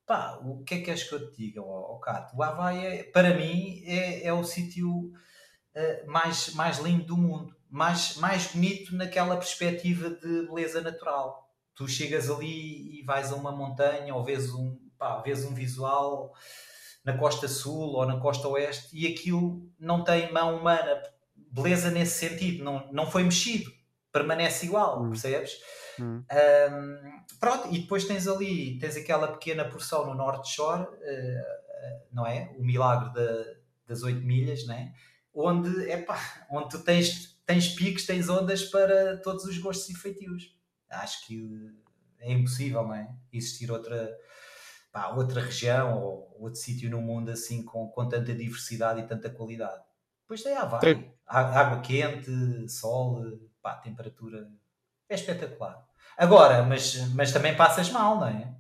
[0.07, 2.35] Pá, o que é que queres que eu te diga, oh, oh Cato?
[2.35, 5.13] O Havaí, é, para mim, é, é o sítio uh,
[6.07, 11.50] mais, mais lindo do mundo, mais, mais bonito naquela perspectiva de beleza natural.
[11.75, 16.35] Tu chegas ali e vais a uma montanha ou vês um, pá, vês um visual
[17.05, 21.03] na costa sul ou na costa oeste e aquilo não tem mão humana,
[21.35, 23.71] beleza nesse sentido, não, não foi mexido,
[24.13, 25.09] permanece igual, hum.
[25.11, 25.53] percebes?
[25.99, 26.23] Hum.
[26.31, 32.27] Um, pronto, e depois tens ali, tens aquela pequena porção no Norte Shore, uh, não
[32.27, 32.55] é?
[32.59, 33.45] O milagre da,
[33.87, 34.93] das 8 milhas, não é?
[35.35, 40.55] onde, epá, onde tu tens, tens picos, tens ondas para todos os gostos e feitios.
[40.91, 41.73] Acho que
[42.19, 43.09] é impossível, não é?
[43.33, 44.15] Existir outra,
[44.93, 49.31] pá, outra região ou outro sítio no mundo assim com, com tanta diversidade e tanta
[49.31, 49.83] qualidade.
[50.23, 53.25] Depois tem Havaí, água quente, sol,
[53.63, 54.49] pá, temperatura.
[55.09, 55.85] É espetacular.
[56.17, 58.55] Agora, mas, mas também passas mal, não é?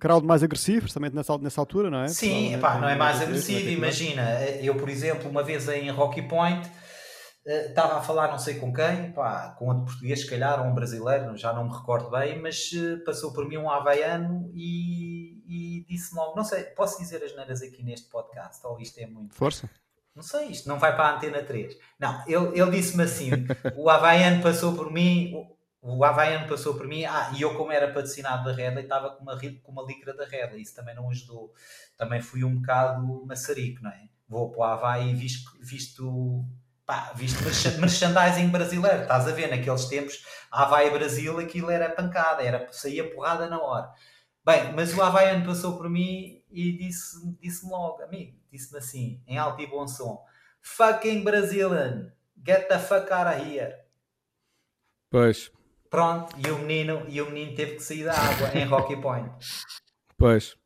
[0.00, 2.08] crowd mais agressivo, justamente nessa, nessa altura, não é?
[2.08, 3.68] Sim, epá, não é mais agressivo.
[3.68, 6.70] Imagina, eu, por exemplo, uma vez em Rocky Point eh,
[7.44, 10.74] estava a falar não sei com quem, pá, com outro português, se calhar, ou um
[10.74, 15.86] brasileiro, já não me recordo bem, mas eh, passou por mim um havaiano e, e
[15.88, 19.34] disse logo, não sei, posso dizer as neiras aqui neste podcast, ou isto é muito...
[19.34, 19.68] Força.
[20.14, 21.76] Não sei, isto não vai para a Antena 3.
[21.98, 23.30] Não, ele, ele disse-me assim,
[23.76, 25.34] o havaiano passou por mim,
[25.82, 29.22] o Havaiano passou por mim, ah, e eu como era patrocinado da Redley, estava com
[29.22, 31.54] uma, com uma licra da Redley, isso também não ajudou.
[31.96, 34.08] Também fui um bocado maçarico, não é?
[34.28, 36.44] Vou para o Havaí visto, visto,
[36.90, 37.44] pá, visto
[37.78, 43.48] merchandising brasileiro, estás a ver, naqueles tempos, Havaí Brasil, aquilo era pancada, era, saía porrada
[43.48, 43.92] na hora.
[44.44, 49.38] Bem, mas o Havaiano passou por mim e disse-me disse logo, amigo, disse-me assim, em
[49.38, 50.20] alto e bom som,
[50.60, 52.10] fucking Brazilian,
[52.44, 53.72] get the fuck out of here.
[55.08, 55.52] Pois.
[55.88, 59.30] Pronto, e o menino, e o menino teve que sair da água em Rocky Point.
[60.18, 60.56] Pois.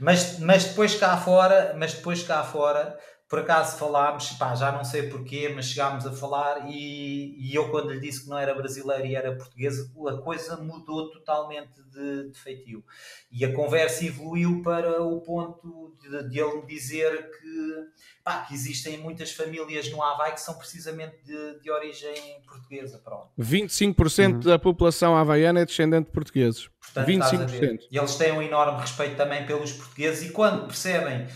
[0.00, 4.84] Mas, mas depois cá fora, mas depois cá fora, por acaso falámos, pá, já não
[4.84, 8.54] sei porquê, mas chegámos a falar e, e, eu quando lhe disse que não era
[8.54, 12.84] brasileiro e era português, a coisa mudou totalmente de, de feitio.
[13.32, 17.84] E a conversa evoluiu para o ponto de, de ele me dizer que,
[18.22, 23.00] pá, que existem muitas famílias no Havaí que são precisamente de, de origem portuguesa.
[23.02, 23.30] Pronto.
[23.40, 24.38] 25% uhum.
[24.38, 26.68] da população havaiana é descendente de portugueses.
[26.80, 27.80] Portanto, 25%.
[27.90, 31.26] E eles têm um enorme respeito também pelos portugueses e quando percebem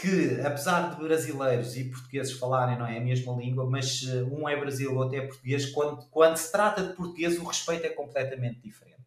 [0.00, 4.48] que, apesar de brasileiros e portugueses falarem não é, a mesma língua, mas eh, um
[4.48, 8.60] é Brasil, outro é português, quando, quando se trata de português, o respeito é completamente
[8.60, 8.98] diferente.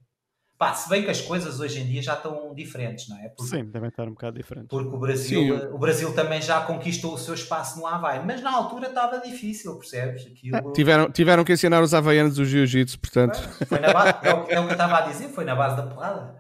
[0.58, 3.30] Pá, se bem que as coisas hoje em dia já estão diferentes, não é?
[3.30, 4.70] Porque, Sim, devem estar um bocado diferentes.
[4.70, 8.54] Porque o Brasil, o Brasil também já conquistou o seu espaço no Havaí, mas na
[8.54, 10.28] altura estava difícil, percebes?
[10.28, 10.58] Aquilo...
[10.58, 13.40] É, tiveram, tiveram que ensinar os havaianos o jiu-jitsu, portanto.
[13.66, 15.78] Foi na base, é, o, é o que eu estava a dizer, foi na base
[15.78, 16.36] da porrada.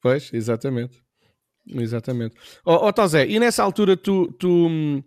[0.00, 1.02] Pois, exatamente.
[1.70, 2.34] Exatamente.
[2.64, 5.02] Ó oh, oh, Tosé, e nessa altura tu, tu,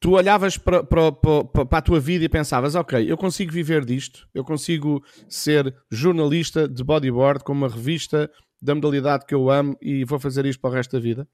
[0.00, 3.84] tu olhavas para, para, para, para, a tua vida e pensavas, ok, eu consigo viver
[3.84, 9.76] disto, eu consigo ser jornalista de bodyboard com uma revista da modalidade que eu amo
[9.80, 11.28] e vou fazer isto para o resto da vida?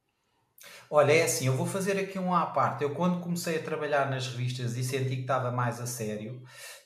[0.90, 2.84] Olha, é assim, eu vou fazer aqui um à parte.
[2.84, 6.42] Eu quando comecei a trabalhar nas revistas e senti que estava mais a sério,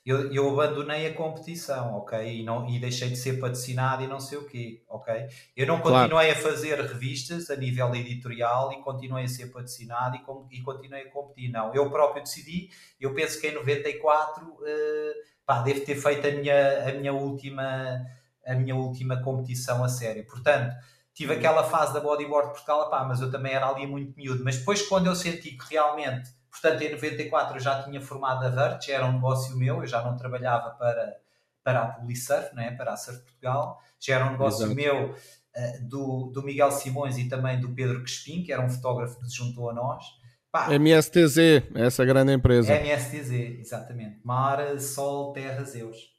[0.06, 2.40] eu, eu abandonei a competição, ok?
[2.40, 5.26] E, não, e deixei de ser patrocinado e não sei o quê, ok?
[5.56, 6.32] Eu não continuei claro.
[6.32, 11.02] a fazer revistas a nível editorial e continuei a ser patrocinado e, com, e continuei
[11.02, 11.50] a competir.
[11.50, 15.12] Não, eu próprio decidi, eu penso que em 94 uh, eh,
[15.44, 18.06] pá, devo ter feito a minha, a minha última
[18.46, 20.24] a minha última competição a sério.
[20.24, 20.72] Portanto,
[21.12, 24.44] tive aquela fase da bodyboard Portugal, pá, mas eu também era ali muito miúdo.
[24.44, 28.48] Mas depois, quando eu senti que realmente Portanto, em 94 eu já tinha formado a
[28.48, 31.16] Vert, era um negócio meu, eu já não trabalhava para,
[31.62, 32.70] para a Publisurf, não é?
[32.70, 34.74] para a Surf Portugal, já era um negócio Exato.
[34.74, 35.14] meu uh,
[35.82, 39.36] do, do Miguel Simões e também do Pedro Crespim, que era um fotógrafo que se
[39.36, 40.02] juntou a nós.
[40.50, 41.36] Pá, MSTZ,
[41.74, 42.72] essa grande empresa.
[42.72, 44.18] MSTZ, exatamente.
[44.24, 46.16] Mar, Sol, Terra, Zeus.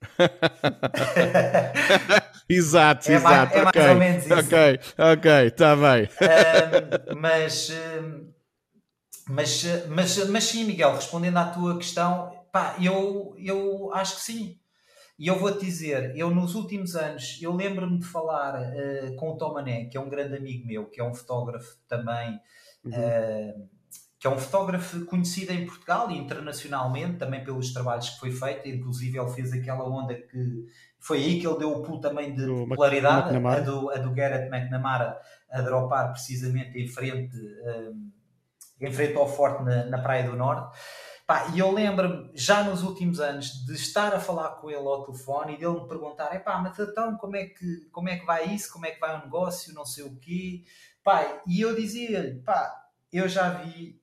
[2.48, 3.52] exato, é exato.
[3.52, 3.82] Mais, é okay.
[3.82, 4.34] mais ou menos isso.
[4.34, 6.08] Ok, ok, está bem.
[7.16, 7.70] Mas.
[9.30, 14.58] Mas, mas, mas sim, Miguel, respondendo à tua questão, pá, eu, eu acho que sim.
[15.16, 19.36] E eu vou-te dizer, eu nos últimos anos, eu lembro-me de falar uh, com o
[19.36, 22.40] Tomané, que é um grande amigo meu, que é um fotógrafo também,
[22.84, 22.90] uhum.
[22.90, 23.68] uh,
[24.18, 28.68] que é um fotógrafo conhecido em Portugal e internacionalmente, também pelos trabalhos que foi feito,
[28.68, 30.64] inclusive ele fez aquela onda que
[30.98, 34.12] foi aí que ele deu o pulo também de do popularidade, a do, a do
[34.12, 35.18] Garrett McNamara
[35.50, 37.36] a dropar precisamente em frente...
[38.80, 40.78] em frente ao forte na, na Praia do Norte.
[41.26, 45.04] Pá, e eu lembro-me, já nos últimos anos, de estar a falar com ele ao
[45.04, 48.52] telefone e dele me perguntar: pá, mas então como é, que, como é que vai
[48.52, 48.72] isso?
[48.72, 49.72] Como é que vai o negócio?
[49.72, 50.64] Não sei o quê.
[51.04, 54.00] Pá, e eu dizia-lhe: pá, eu já vi,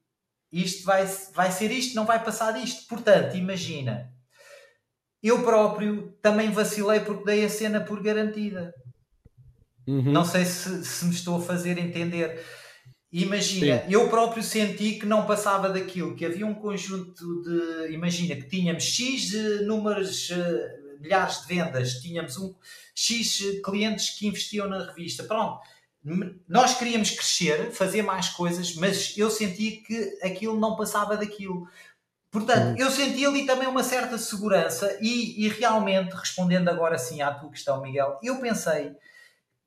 [0.51, 2.87] isto vai, vai ser isto, não vai passar disto.
[2.87, 4.09] Portanto, imagina,
[5.21, 8.73] eu próprio também vacilei porque dei a cena por garantida.
[9.85, 10.11] Uhum.
[10.11, 12.43] Não sei se, se me estou a fazer entender.
[13.11, 13.93] Imagina, Sim.
[13.93, 17.93] eu próprio senti que não passava daquilo, que havia um conjunto de.
[17.93, 19.31] Imagina que tínhamos X
[19.65, 22.53] números, eh, milhares de vendas, tínhamos um
[22.93, 25.23] X clientes que investiam na revista.
[25.23, 25.61] Pronto,
[26.47, 31.67] nós queríamos crescer, fazer mais coisas, mas eu senti que aquilo não passava daquilo.
[32.29, 37.33] Portanto, eu senti ali também uma certa segurança e, e realmente, respondendo agora sim à
[37.33, 38.91] tua questão, Miguel, eu pensei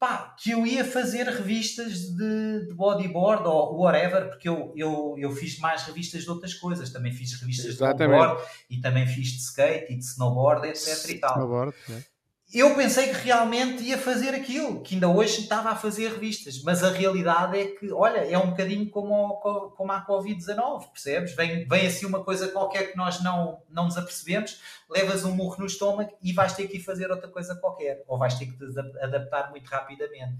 [0.00, 5.30] pá, que eu ia fazer revistas de, de, bodyboard ou whatever, porque eu, eu, eu
[5.30, 6.90] fiz mais revistas de outras coisas.
[6.90, 8.18] Também fiz revistas Exatamente.
[8.18, 11.10] de bodyboard e também fiz de skate e de snowboard, etc.
[11.10, 11.34] E tal.
[11.34, 11.76] Snowboard,
[12.52, 16.82] eu pensei que realmente ia fazer aquilo, que ainda hoje estava a fazer revistas, mas
[16.82, 19.36] a realidade é que, olha, é um bocadinho como,
[19.76, 21.34] como a Covid-19, percebes?
[21.36, 24.60] Vem, vem assim uma coisa qualquer que nós não, não nos apercebemos,
[24.90, 28.18] levas um murro no estômago e vais ter que ir fazer outra coisa qualquer, ou
[28.18, 28.64] vais ter que te
[29.00, 30.34] adaptar muito rapidamente.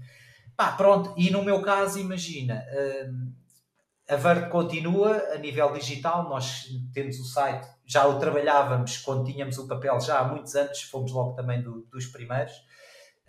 [0.57, 2.65] Pá, pronto, e no meu caso, imagina,
[3.07, 3.31] hum,
[4.11, 9.57] a Verde continua a nível digital, nós temos o site, já o trabalhávamos quando tínhamos
[9.57, 12.51] o papel já há muitos anos, fomos logo também do, dos primeiros.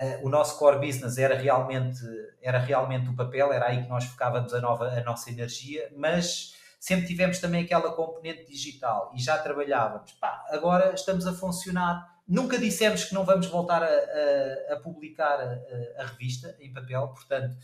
[0.00, 2.00] Uh, o nosso core business era realmente,
[2.42, 6.56] era realmente o papel, era aí que nós focávamos a, nova, a nossa energia, mas
[6.80, 10.10] sempre tivemos também aquela componente digital e já trabalhávamos.
[10.14, 12.10] Pá, agora estamos a funcionar.
[12.26, 17.06] Nunca dissemos que não vamos voltar a, a, a publicar a, a revista em papel,
[17.06, 17.56] portanto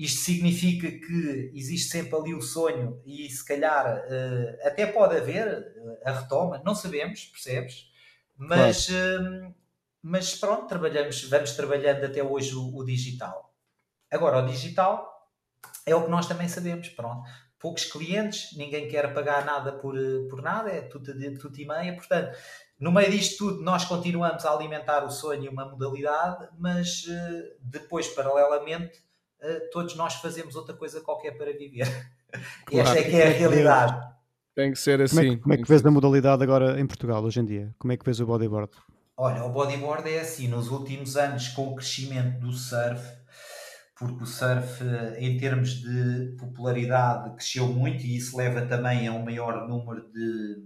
[0.00, 5.74] isto significa que existe sempre ali o sonho e se calhar uh, até pode haver
[5.76, 7.92] uh, a retoma, não sabemos, percebes?
[8.34, 9.48] Mas, claro.
[9.48, 9.54] uh,
[10.02, 13.54] mas pronto, trabalhamos, vamos trabalhando até hoje o, o, digital.
[14.10, 15.28] Agora, o digital
[15.84, 17.28] é o que nós também sabemos, pronto.
[17.58, 19.94] Poucos clientes, ninguém quer pagar nada por,
[20.30, 22.34] por nada, é tudo, tudo e meia, portanto,
[22.78, 27.04] no meio disto tudo, nós continuamos a alimentar o sonho e uma modalidade, mas
[27.60, 28.98] depois, paralelamente,
[29.72, 31.86] todos nós fazemos outra coisa qualquer para viver.
[32.66, 32.88] Claro.
[32.88, 34.08] Esta é que é a realidade.
[34.54, 35.16] Tem que ser assim.
[35.16, 37.74] Como é que, como é que vês a modalidade agora em Portugal, hoje em dia?
[37.78, 38.72] Como é que vês o bodyboard?
[39.16, 43.02] Olha, o bodyboard é assim, nos últimos anos, com o crescimento do surf,
[43.98, 49.12] porque o surf, eh, em termos de popularidade, cresceu muito e isso leva também a
[49.12, 50.64] um maior número de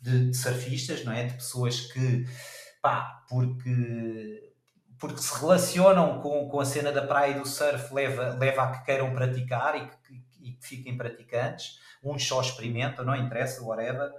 [0.00, 1.24] de, de surfistas, não é?
[1.24, 2.24] De pessoas que,
[2.82, 4.49] pá, porque
[5.00, 8.70] porque se relacionam com, com a cena da praia e do surf leva, leva a
[8.72, 11.80] que queiram praticar e que, e que fiquem praticantes.
[12.04, 14.10] Uns só experimentam, não interessa, whatever.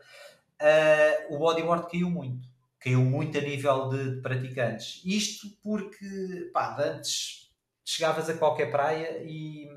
[0.59, 2.49] Uh, o bodyboard caiu muito.
[2.79, 5.03] Caiu muito a nível de, de praticantes.
[5.05, 7.51] Isto porque, pá, antes
[7.85, 9.69] chegavas a qualquer praia e,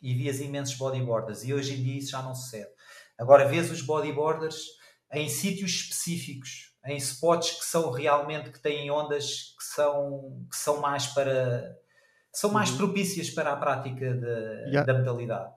[0.00, 2.70] e vias imensos bodyboarders e hoje em dia isso já não sucede.
[3.18, 4.66] Agora vês os bodyboarders
[5.12, 10.80] em sítios específicos, em spots que são realmente que têm ondas que são, que são
[10.80, 11.76] mais para
[12.32, 12.78] são mais uhum.
[12.78, 14.26] propícias para a prática de,
[14.66, 14.82] yeah.
[14.84, 15.52] da modalidade.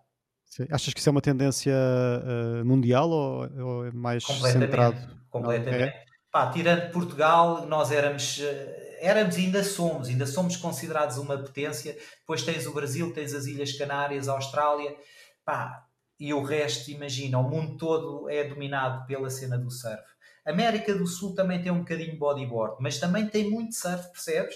[0.46, 0.68] Sim.
[0.72, 5.20] Achas que isso é uma tendência uh, mundial ou, ou, é mais completamente, centrado?
[5.30, 5.84] Completamente.
[5.84, 6.06] É?
[6.32, 11.98] Pá, tirando Portugal, nós éramos, eh, éramos e ainda somos, ainda somos considerados uma potência.
[12.20, 14.96] Depois tens o Brasil, tens as Ilhas Canárias, a Austrália.
[15.44, 15.84] Pá,
[16.20, 20.04] e o resto, imagina, o mundo todo é dominado pela cena do surf.
[20.48, 24.56] América do Sul também tem um bocadinho bodyboard, mas também tem muito surf, percebes?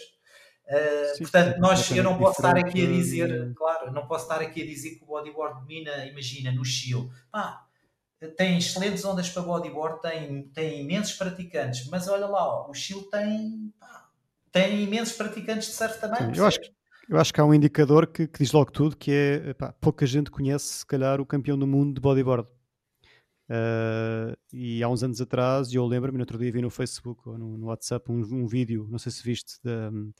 [0.65, 4.41] Uh, sim, portanto, nós, eu não posso estar aqui a dizer, claro, não posso estar
[4.41, 7.09] aqui a dizer que o bodyboard domina, imagina, no Chile.
[7.29, 7.65] Pá,
[8.37, 13.09] tem excelentes ondas para bodyboard, tem, tem imensos praticantes, mas olha lá, ó, o Chile
[13.11, 14.09] tem, pá,
[14.51, 16.33] tem imensos praticantes de surf também.
[16.33, 16.71] Sim, eu acho que
[17.09, 20.05] eu acho que há um indicador que, que diz logo tudo, que é pá, pouca
[20.05, 22.47] gente conhece, se calhar, o campeão do mundo de bodyboard.
[23.51, 27.27] Uh, e há uns anos atrás, e eu lembro-me, no outro dia vi no Facebook
[27.27, 30.13] ou no, no WhatsApp um, um, vídeo, não sei se viste, de, um,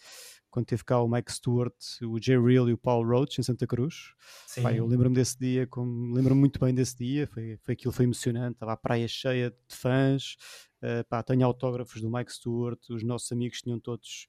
[0.50, 3.66] quando teve cá o Mike Stewart, o Jay Real e o Paul Roach em Santa
[3.66, 4.14] Cruz.
[4.62, 5.66] Pá, eu lembro-me desse dia,
[6.14, 9.76] lembro-me muito bem desse dia, foi, foi aquilo foi emocionante, estava a praia cheia de
[9.78, 10.36] fãs,
[10.84, 14.28] uh, pá, tenho autógrafos do Mike Stewart, os nossos amigos tinham todos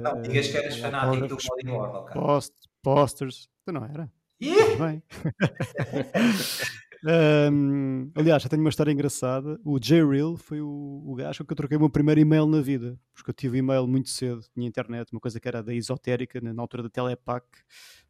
[0.00, 2.12] não, digas que eras fanático do bodyboard, ok?
[2.12, 4.12] Post, posters, então não era?
[4.38, 5.02] Bem.
[7.04, 9.60] um, aliás, já tenho uma história engraçada.
[9.64, 12.98] O J-Real foi o, o gajo que eu troquei o meu primeiro e-mail na vida.
[13.12, 16.60] Porque eu tive e-mail muito cedo, tinha internet, uma coisa que era da esotérica, na,
[16.62, 17.46] altura da Telepac,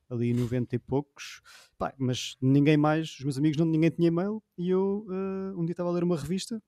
[0.09, 1.40] ali em 90 e poucos.
[1.76, 4.42] Pá, mas ninguém mais, os meus amigos, não, ninguém tinha e-mail.
[4.57, 6.62] E eu uh, um dia estava a ler uma revista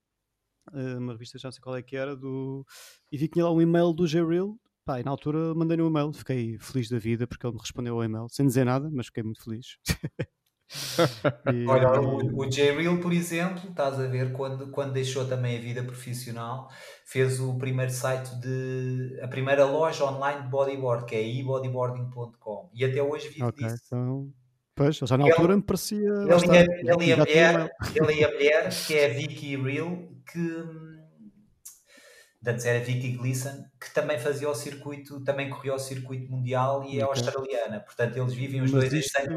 [0.72, 2.66] eh, uma revista, já não sei qual é que era, do...
[3.10, 4.58] e vi que tinha lá um e-mail do J-Real.
[4.84, 7.94] Pá, e na altura mandei-lhe um e-mail, fiquei feliz da vida porque ele me respondeu
[7.96, 9.78] ao e-mail, sem dizer nada, mas fiquei muito feliz.
[11.52, 11.66] e...
[11.66, 15.82] Olha, o, o J-Real, por exemplo, estás a ver, quando, quando deixou também a vida
[15.82, 16.68] profissional,
[17.04, 19.18] fez o primeiro site de.
[19.22, 23.84] a primeira loja online de bodyboard, que é ebodyboarding.com, e até hoje vive okay, disso.
[23.86, 24.32] Então...
[24.74, 25.98] Pois, já na ele, altura me parecia.
[25.98, 29.56] Ele, e a, ele, e a mulher, ele e a mulher, que é a Vicky
[29.56, 29.96] Real,
[30.30, 30.86] que
[32.46, 37.00] antes era Vicky Gleason, que também fazia o circuito, também corria o circuito mundial e
[37.00, 37.22] é okay.
[37.22, 37.80] australiana.
[37.80, 39.34] Portanto, eles vivem os Mas dois isto, em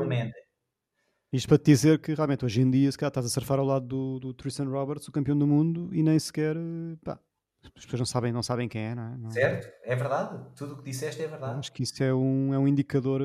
[1.32, 3.66] Isto para te dizer que realmente hoje em dia, se calhar estás a surfar ao
[3.66, 6.56] lado do, do Tristan Roberts, o campeão do mundo, e nem sequer
[7.04, 7.20] pá,
[7.76, 9.18] as pessoas não sabem, não sabem quem é, não é?
[9.18, 9.32] Não...
[9.32, 10.44] Certo, é verdade.
[10.56, 11.60] Tudo o que disseste é verdade.
[11.60, 13.22] Acho que isso é um, é um indicador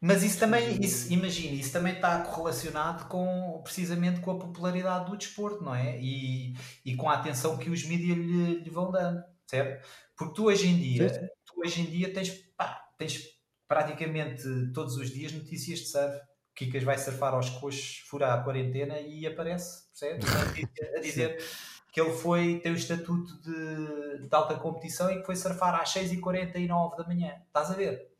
[0.00, 5.16] mas isso também, isso, imagina, isso também está correlacionado com, precisamente com a popularidade do
[5.16, 6.00] desporto, não é?
[6.00, 9.84] E, e com a atenção que os mídias lhe, lhe vão dando, certo?
[10.16, 13.24] Porque tu hoje em dia, tu hoje em dia tens, pá, tens
[13.66, 16.16] praticamente todos os dias notícias de surf.
[16.58, 20.26] Kikas vai surfar aos coxos, furar a quarentena e aparece, percebes?
[20.96, 21.38] A dizer
[21.92, 25.94] que ele foi, tem o estatuto de, de alta competição e que foi surfar às
[25.94, 27.32] 6h49 da manhã.
[27.46, 28.10] Estás a ver?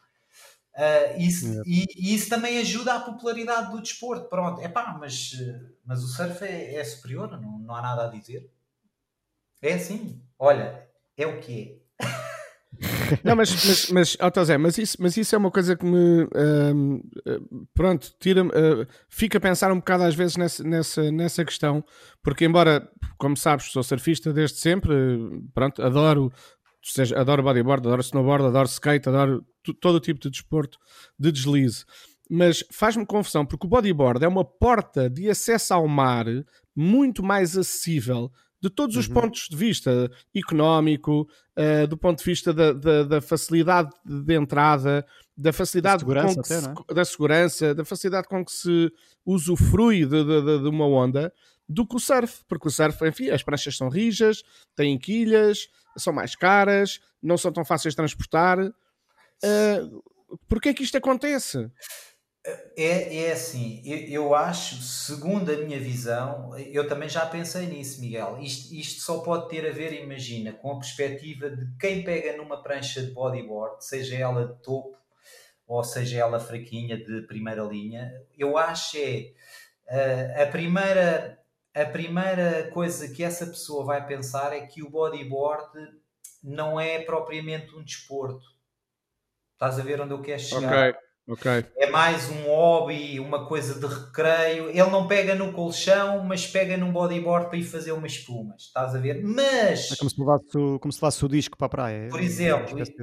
[0.73, 4.29] Uh, isso, e, e, isso também ajuda à popularidade do desporto.
[4.29, 5.33] Pronto, é pá, mas,
[5.85, 8.49] mas o surf é, é, superior, não, não há nada a dizer.
[9.61, 11.78] É assim, olha, é o que é.
[13.25, 16.25] Não, mas, mas, mas, oh, Zé, mas, isso, mas isso é uma coisa que me
[16.25, 21.83] uh, pronto, tira uh, fica a pensar um bocado às vezes nessa, nessa, nessa questão,
[22.23, 24.95] porque embora, como sabes, sou surfista desde sempre,
[25.55, 26.31] pronto, adoro
[26.83, 29.45] seja, adoro bodyboard, adoro snowboard, adoro skate, adoro
[29.81, 30.79] todo o tipo de desporto
[31.19, 31.85] de deslize.
[32.31, 36.27] Mas faz-me confusão porque o bodyboard é uma porta de acesso ao mar
[36.77, 38.31] muito mais acessível
[38.61, 39.15] de todos os uhum.
[39.15, 45.07] pontos de vista, económico, uh, do ponto de vista da, da, da, facilidade de entrada,
[45.37, 46.95] da facilidade segurança com que até, se, é?
[46.95, 48.93] da segurança, da facilidade com que se
[49.25, 51.33] usufrui de, de, de, uma onda,
[51.69, 54.43] do que o surf, porque o surf, enfim, as pranchas são rijas,
[54.75, 58.59] têm quilhas, são mais caras, não são tão fáceis de transportar.
[58.59, 60.03] Uh,
[60.49, 61.71] Porquê é que isto acontece?
[62.81, 68.01] É, é assim, eu, eu, acho, segundo a minha visão, eu também já pensei nisso,
[68.01, 68.39] Miguel.
[68.39, 72.62] Isto, isto só pode ter a ver, imagina, com a perspectiva de quem pega numa
[72.62, 74.97] prancha de bodyboard, seja ela de topo
[75.66, 78.12] ou seja ela fraquinha de primeira linha.
[78.39, 79.33] Eu acho é
[79.91, 81.37] uh, a primeira
[81.74, 85.68] a primeira coisa que essa pessoa vai pensar é que o bodyboard
[86.43, 88.45] não é propriamente um desporto.
[89.53, 90.91] Estás a ver onde eu quero chegar?
[90.91, 91.08] Ok.
[91.29, 91.66] Okay.
[91.76, 94.70] É mais um hobby, uma coisa de recreio.
[94.70, 98.62] Ele não pega no colchão, mas pega num bodyboard para ir fazer umas espumas.
[98.62, 99.22] Estás a ver?
[99.22, 99.93] Mas.
[99.93, 102.07] É como se levasse, como se levasse o disco para a praia.
[102.07, 102.74] É por exemplo.
[102.74, 102.95] De...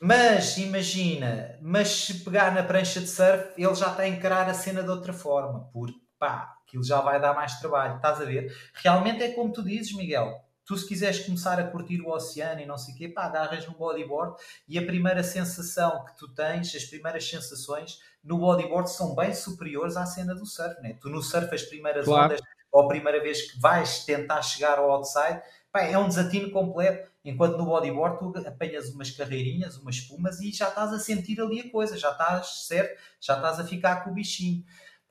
[0.00, 4.54] Mas imagina, mas se pegar na prancha de surf, ele já está a encarar a
[4.54, 5.68] cena de outra forma.
[5.72, 7.96] Porque pá, aquilo já vai dar mais trabalho.
[7.96, 8.54] Estás a ver?
[8.74, 12.66] Realmente é como tu dizes, Miguel tu se quiseres começar a curtir o oceano e
[12.66, 14.36] não sei o quê, pá, agarras no bodyboard
[14.68, 19.96] e a primeira sensação que tu tens, as primeiras sensações no bodyboard são bem superiores
[19.96, 20.96] à cena do surf, né?
[21.00, 22.34] Tu no surf as primeiras claro.
[22.34, 22.40] ondas
[22.70, 27.10] ou a primeira vez que vais tentar chegar ao outside, pá, é um desatino completo,
[27.24, 31.60] enquanto no bodyboard tu apanhas umas carreirinhas, umas espumas e já estás a sentir ali
[31.60, 34.64] a coisa, já estás certo, já estás a ficar com o bichinho.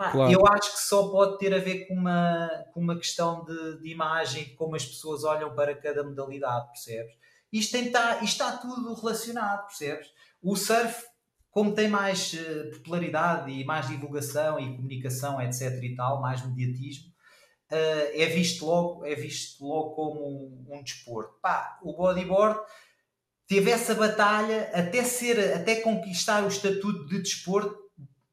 [0.09, 0.31] Claro.
[0.31, 3.89] Eu acho que só pode ter a ver com uma, com uma questão de, de
[3.89, 7.13] imagem, de como as pessoas olham para cada modalidade, percebes?
[7.51, 10.07] Isto, tem, está, isto está tudo relacionado, percebes?
[10.41, 11.05] O surf,
[11.51, 15.83] como tem mais uh, popularidade e mais divulgação e comunicação, etc.
[15.83, 17.09] e tal, mais mediatismo,
[17.71, 21.35] uh, é, visto logo, é visto logo como um, um desporto.
[21.41, 22.59] Pá, o bodyboard
[23.47, 27.80] teve essa batalha até ser, até conquistar o estatuto de desporto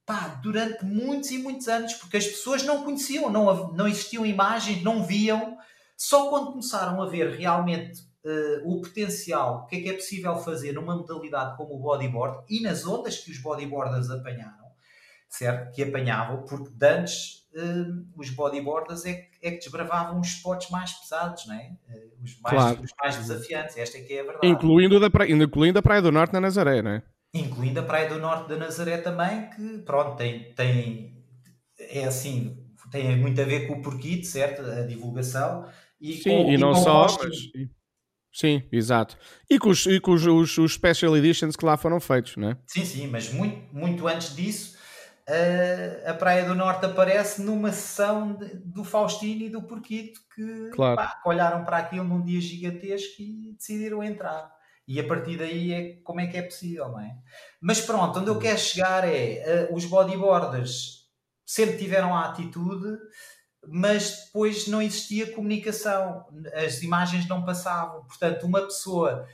[0.09, 4.83] pá, durante muitos e muitos anos, porque as pessoas não conheciam, não, não existiam imagens,
[4.83, 5.59] não viam.
[5.95, 10.35] Só quando começaram a ver realmente uh, o potencial, o que é que é possível
[10.37, 14.65] fazer numa modalidade como o bodyboard e nas ondas que os bodyboarders apanharam,
[15.29, 15.75] certo?
[15.75, 21.47] Que apanhavam, porque antes uh, os bodyboarders é, é, que desbravavam os spots mais pesados,
[21.47, 21.77] não é?
[21.87, 22.81] Uh, os, mais, claro.
[22.81, 24.47] os mais desafiantes, esta é que é a verdade.
[24.47, 27.03] Incluindo, da praia, incluindo a Praia do Norte na Nazaré, não é?
[27.33, 31.19] Incluindo a Praia do Norte da Nazaré também, que pronto, tem, tem
[31.79, 32.57] é assim,
[32.91, 34.63] tem muito a ver com o porquito, certo?
[34.63, 35.67] A divulgação.
[36.01, 37.37] E sim, com, e, e não só, mas...
[38.33, 39.17] Sim, exato.
[39.51, 42.51] E com, os, e com os, os, os, Special Editions que lá foram feitos, não
[42.51, 42.57] é?
[42.67, 44.77] Sim, sim, mas muito, muito antes disso,
[45.27, 50.71] a, a Praia do Norte aparece numa sessão de, do Faustino e do Porquito que,
[50.73, 50.97] claro.
[50.97, 54.53] pá, olharam para aquilo num dia gigantesco e decidiram entrar.
[54.89, 57.15] E a partir daí é como é que é possível, não é?
[57.61, 61.07] Mas pronto, onde eu quero chegar é uh, os bodyboarders
[61.45, 62.99] sempre tiveram a atitude,
[63.67, 68.05] mas depois não existia comunicação, as imagens não passavam.
[68.05, 69.27] Portanto, uma pessoa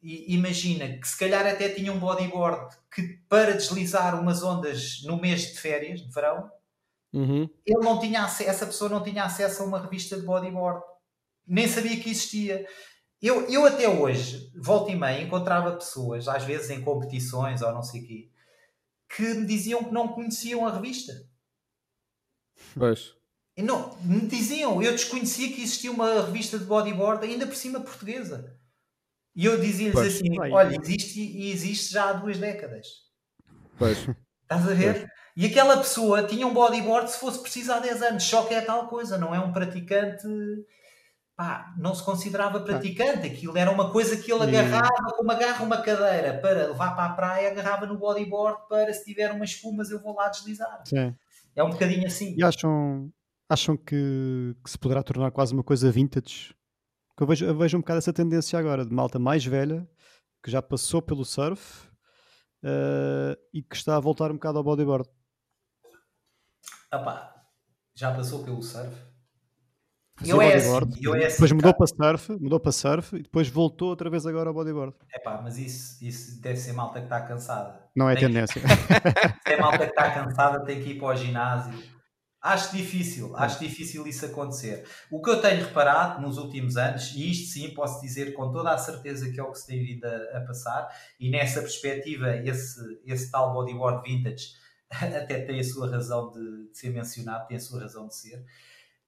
[0.00, 5.42] imagina que se calhar até tinha um bodyboard que para deslizar umas ondas no mês
[5.42, 6.50] de férias, de verão,
[7.12, 7.48] uhum.
[7.64, 10.82] ele não tinha essa pessoa não tinha acesso a uma revista de bodyboard,
[11.46, 12.66] nem sabia que existia.
[13.22, 17.82] Eu, eu até hoje, volta e meia, encontrava pessoas, às vezes em competições ou não
[17.82, 18.30] sei o quê,
[19.08, 21.12] que me diziam que não conheciam a revista.
[22.74, 23.14] Pois.
[23.56, 27.80] E não, me diziam, eu desconhecia que existia uma revista de bodyboard, ainda por cima
[27.80, 28.58] portuguesa.
[29.36, 32.86] E eu dizia-lhes assim: olha, existe e existe já há duas décadas.
[33.78, 33.98] Pois.
[33.98, 35.00] Estás a ver?
[35.00, 35.12] Pois.
[35.36, 38.60] E aquela pessoa tinha um bodyboard se fosse preciso há 10 anos, só que é
[38.60, 40.26] tal coisa, não é um praticante
[41.42, 43.26] pá, não se considerava praticante.
[43.26, 47.14] Aquilo era uma coisa que ele agarrava, como agarra uma cadeira para levar para a
[47.14, 50.82] praia, agarrava no bodyboard para se tiver umas espumas eu vou lá deslizar.
[50.86, 51.14] Sim.
[51.56, 52.36] É um bocadinho assim.
[52.38, 53.12] E acham,
[53.48, 56.54] acham que, que se poderá tornar quase uma coisa vintage?
[57.20, 59.86] Eu vejo, eu vejo um bocado essa tendência agora de malta mais velha
[60.42, 61.88] que já passou pelo surf
[62.64, 65.08] uh, e que está a voltar um bocado ao bodyboard.
[66.92, 67.34] Epá,
[67.94, 69.11] já passou pelo surf?
[70.22, 70.54] Assim, eu é
[71.26, 74.54] assim, depois mudou para surf, mudou para surf e depois voltou outra vez agora ao
[74.54, 74.94] bodyboard.
[75.12, 77.80] É pá, mas isso, isso deve ser malta que está cansada.
[77.94, 78.62] Não é tem tendência.
[79.46, 81.92] Se é malta que está cansada, tem que ir para o ginásio.
[82.40, 84.84] Acho difícil, acho difícil isso acontecer.
[85.10, 88.70] O que eu tenho reparado nos últimos anos, e isto sim posso dizer com toda
[88.72, 90.88] a certeza que é o que se tem vindo a, a passar,
[91.20, 94.54] e nessa perspectiva, esse, esse tal bodyboard vintage
[94.90, 98.44] até tem a sua razão de, de ser mencionado, tem a sua razão de ser,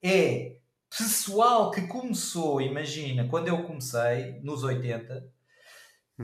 [0.01, 0.59] é
[0.97, 5.35] pessoal que começou, imagina, quando eu comecei, nos 80,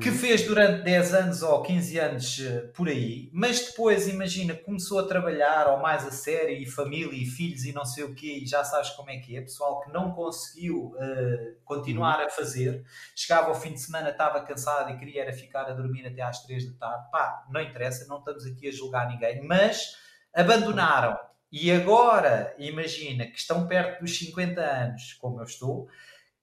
[0.01, 0.15] que uhum.
[0.15, 5.07] fez durante 10 anos ou 15 anos eh, por aí, mas depois, imagina, começou a
[5.09, 8.47] trabalhar ou mais a sério, e família e filhos e não sei o quê, e
[8.47, 12.27] já sabes como é que é, pessoal que não conseguiu uh, continuar uhum.
[12.27, 12.85] a fazer,
[13.17, 16.45] chegava ao fim de semana, estava cansado e queria era ficar a dormir até às
[16.45, 19.97] 3 da tarde, pá, não interessa, não estamos aqui a julgar ninguém, mas
[20.33, 21.19] abandonaram.
[21.53, 25.89] E agora, imagina que estão perto dos 50 anos, como eu estou,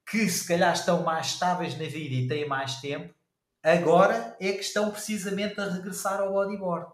[0.10, 3.14] que se calhar estão mais estáveis na vida e têm mais tempo,
[3.68, 6.90] Agora é que estão precisamente a regressar ao bodyboard.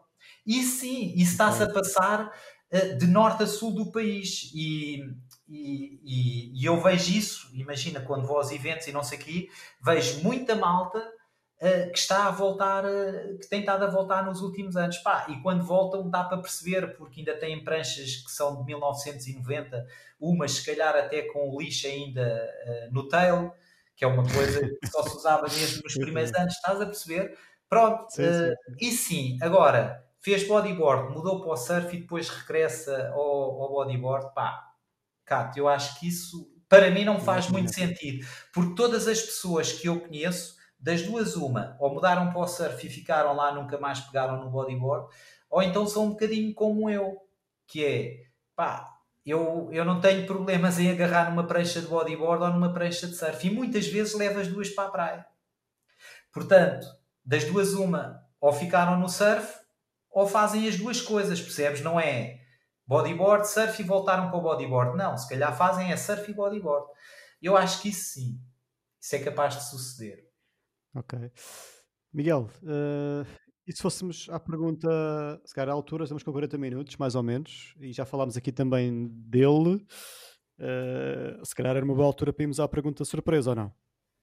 [0.46, 2.32] E sim, isso está-se a passar
[2.72, 4.50] uh, de norte a sul do país.
[4.56, 5.04] E,
[5.48, 9.22] e, e, e, eu vejo isso, imagina, quando vou aos eventos e não sei o
[9.22, 9.50] quê,
[9.84, 11.00] vejo muita malta
[11.64, 14.98] uh, que está a voltar, uh, que tem estado a voltar nos últimos anos.
[14.98, 19.88] Pá, e quando voltam dá para perceber, porque ainda têm pranchas que são de 1990,
[20.20, 22.50] umas se calhar até com lixo ainda
[22.92, 23.52] no tail
[23.96, 27.38] que é uma coisa que só se usava mesmo nos primeiros anos, estás a perceber?
[27.70, 28.76] Pronto, sim, sim.
[28.82, 34.34] E sim, agora fez bodyboard, mudou para o surf e depois regressa ao, ao bodyboard,
[34.34, 34.72] pá,
[35.26, 39.72] Cato, eu acho que isso para mim não faz muito sentido, porque todas as pessoas
[39.72, 43.78] que eu conheço, das duas, uma, ou mudaram para o surf e ficaram lá, nunca
[43.78, 45.08] mais pegaram no bodyboard,
[45.50, 47.18] ou então são um bocadinho como eu,
[47.66, 48.94] que é pá,
[49.26, 53.16] eu, eu não tenho problemas em agarrar numa prancha de bodyboard ou numa prancha de
[53.16, 55.26] surf e muitas vezes levo as duas para a praia.
[56.34, 56.86] Portanto,
[57.24, 59.48] das duas, uma, ou ficaram no surf
[60.12, 61.80] ou fazem as duas coisas, percebes?
[61.80, 62.42] Não é
[62.86, 64.98] bodyboard, surf e voltaram para o bodyboard.
[64.98, 66.88] Não, se calhar fazem é surf e bodyboard.
[67.42, 68.42] Eu acho que isso sim,
[69.00, 70.23] isso é capaz de suceder.
[70.96, 71.32] Ok.
[72.14, 73.26] Miguel, uh,
[73.66, 74.88] e se fôssemos à pergunta,
[75.46, 78.52] se calhar à altura, estamos com 40 minutos, mais ou menos, e já falámos aqui
[78.52, 79.86] também dele,
[80.60, 83.74] uh, se calhar era uma boa altura para irmos à pergunta surpresa ou não?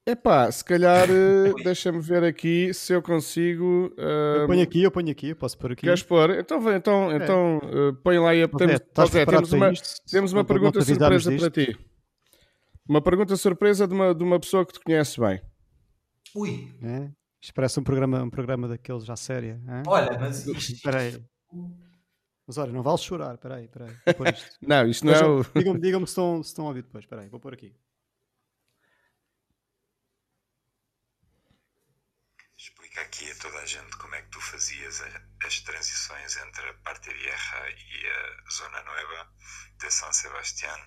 [0.07, 3.93] Epá, se calhar uh, deixa-me ver aqui se eu consigo.
[3.99, 5.81] Uh, eu ponho aqui, eu ponho aqui, eu posso pôr aqui.
[5.81, 6.31] Queres pôr?
[6.39, 7.17] Então, então, é.
[7.17, 8.75] então uh, põe lá e temos,
[9.15, 10.01] é, temos uma, isto?
[10.09, 11.77] temos uma pergunta surpresa para ti.
[12.89, 15.39] Uma pergunta surpresa de uma, de uma pessoa que te conhece bem.
[16.35, 16.73] Ui!
[16.81, 17.11] É?
[17.41, 19.59] Isto parece um programa, um programa daqueles já séria.
[19.67, 19.83] Hein?
[19.87, 20.73] Olha, mas isto.
[20.73, 21.25] Espera aí.
[22.45, 23.33] Mas olha, não vale chorar.
[23.35, 23.95] Espera aí, espera aí.
[24.35, 24.57] Isto.
[24.61, 25.43] não, isto não é o.
[25.55, 27.03] Digam-me digam se, estão, se estão a ouvir depois.
[27.03, 27.75] Espera aí, vou pôr aqui.
[32.57, 35.01] Explica aqui a toda a gente como é que tu fazias
[35.45, 39.33] as transições entre a parte vieja e a zona nova
[39.79, 40.77] de São Sebastián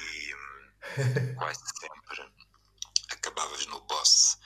[0.00, 2.32] e hum, quase sempre
[3.10, 4.38] acabavas no boss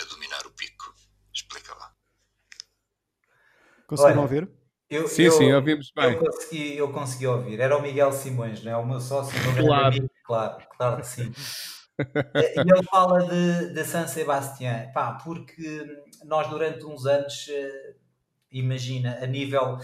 [0.00, 0.94] a dominar o pico.
[1.32, 1.92] Explica lá.
[3.86, 4.50] Conseguiram ouvir?
[4.88, 6.12] Eu, sim, eu, sim, ouvimos bem.
[6.14, 7.60] Eu consegui, eu consegui ouvir.
[7.60, 8.76] Era o Miguel Simões, não é?
[8.76, 9.34] O meu sócio.
[9.56, 9.86] Claro.
[9.86, 11.32] Amigo, claro, claro que sim.
[11.98, 15.84] e ele fala de, de San Sebastián, pá, porque
[16.24, 17.94] nós durante uns anos, eh,
[18.50, 19.78] imagina, a nível,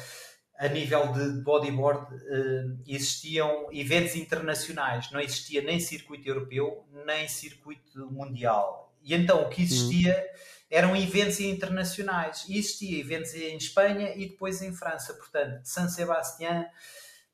[0.58, 8.11] a nível de bodyboard, eh, existiam eventos internacionais, não existia nem circuito europeu, nem circuito
[8.11, 10.38] mundial e então o que existia hum.
[10.70, 12.46] eram eventos internacionais.
[12.48, 15.14] E existia eventos em Espanha e depois em França.
[15.14, 16.64] Portanto, San Sebastián,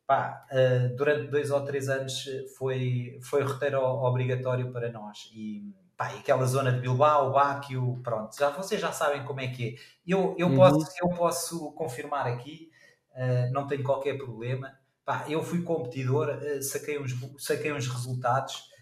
[0.06, 2.24] pá, uh, durante dois ou três anos
[2.56, 5.30] foi, foi roteiro obrigatório para nós.
[5.34, 9.68] E, pá, aquela zona de Bilbao, Báquio, pronto, já, vocês já sabem como é que
[9.68, 9.74] é.
[10.06, 10.56] Eu, eu, uhum.
[10.56, 12.70] posso, eu posso confirmar aqui,
[13.12, 14.72] uh, não tenho qualquer problema.
[15.04, 18.74] Pá, eu fui competidor, uh, saquei, uns, saquei uns resultados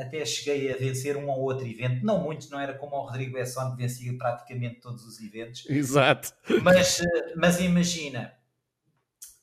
[0.00, 3.34] até cheguei a vencer um ou outro evento, não muitos, não era como o Rodrigo
[3.34, 5.68] Besson que vencia praticamente todos os eventos.
[5.68, 6.32] Exato.
[6.62, 7.04] Mas, uh,
[7.36, 8.32] mas imagina,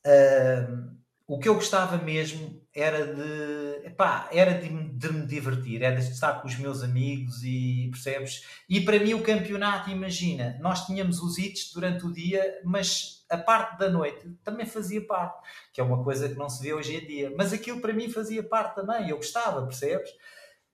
[0.06, 0.96] uh,
[1.28, 6.12] o que eu gostava mesmo era de, epá, era de, de, me divertir, era de
[6.12, 8.44] estar com os meus amigos e percebes?
[8.70, 13.38] E para mim o campeonato, imagina, nós tínhamos os hits durante o dia, mas a
[13.38, 16.96] parte da noite também fazia parte, que é uma coisa que não se vê hoje
[16.96, 17.34] em dia.
[17.38, 20.10] Mas aquilo para mim fazia parte também, eu gostava, percebes?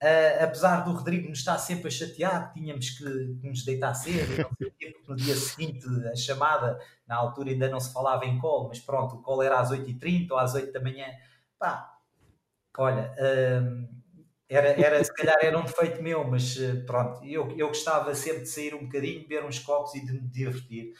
[0.02, 3.04] Uh, apesar do Rodrigo nos estar sempre a chatear, tínhamos que,
[3.40, 7.94] que nos deitar cedo, porque no dia seguinte a chamada, na altura ainda não se
[7.94, 11.06] falava em call, mas pronto, o call era às 8h30 ou às 8 da manhã.
[11.60, 11.94] Pá,
[12.80, 14.02] olha, uh,
[14.50, 18.42] era, era, se calhar era um defeito meu, mas uh, pronto, eu, eu gostava sempre
[18.42, 20.94] de sair um bocadinho, beber uns copos e de me divertir.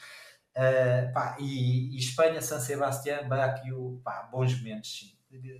[0.56, 5.12] Uh, pá, e, e, Espanha, San Sebastián, Baquio, pá, bons momentos, sim.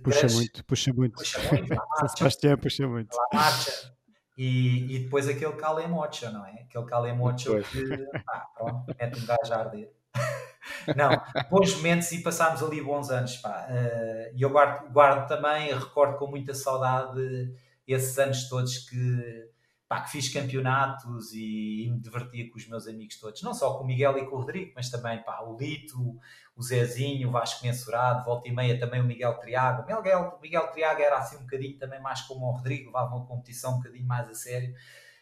[0.03, 1.15] Puxa Grandes, muito, puxa muito.
[1.15, 3.17] Puxa muito San Sebastián puxa muito.
[3.33, 3.91] marcha.
[4.37, 6.61] E, e depois aquele Calemocha, não é?
[6.61, 9.91] Aquele Calemocha que, pá, pronto, mete um gajo a arder.
[10.95, 11.09] Não,
[11.49, 13.37] bons momentos e passámos ali bons anos.
[13.37, 13.67] Pá.
[13.69, 17.53] Uh, e eu guardo, guardo também, recordo com muita saudade
[17.87, 19.49] esses anos todos que,
[19.93, 23.77] pá, que fiz campeonatos e, e, me divertia com os meus amigos todos, não só
[23.77, 26.19] com o Miguel e com o Rodrigo, mas também pá, o Lito,
[26.55, 29.83] o Zezinho, o Vasco Mensurado, volta e meia também o Miguel Triago.
[29.83, 33.15] O Miguel, o Miguel Triago era assim um bocadinho também mais como o Rodrigo, levava
[33.15, 34.73] uma competição um bocadinho mais a sério.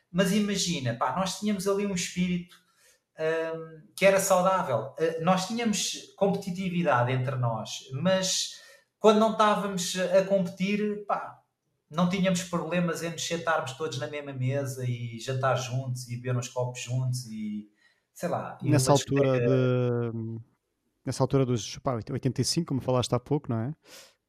[0.09, 2.55] Mas imagina, pá, nós tínhamos ali um espírito
[3.19, 4.95] um, que era saudável.
[4.97, 8.61] Uh, nós tínhamos competitividade entre nós, mas
[8.99, 11.40] quando não estávamos a competir, pá,
[11.91, 16.37] não tínhamos problemas em nos sentarmos todos na mesma mesa e jantar juntos e beber
[16.37, 17.69] uns copos juntos e
[18.13, 18.57] sei lá.
[18.63, 20.39] Nessa altura de
[21.05, 23.69] nessa altura dos pá, 85, como falaste há pouco, não é?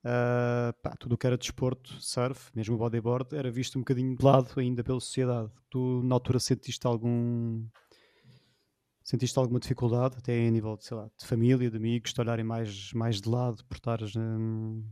[0.04, 4.16] Uh, pá, tudo o que era desporto, surf, mesmo o bodyboard, era visto um bocadinho
[4.16, 5.52] de lado ainda pela sociedade.
[5.70, 7.64] Tu na altura sentiste algum
[9.04, 12.44] sentiste alguma dificuldade, até em nível de, sei lá, de família, de amigos, de olharem
[12.44, 14.84] mais, mais de lado por estares um,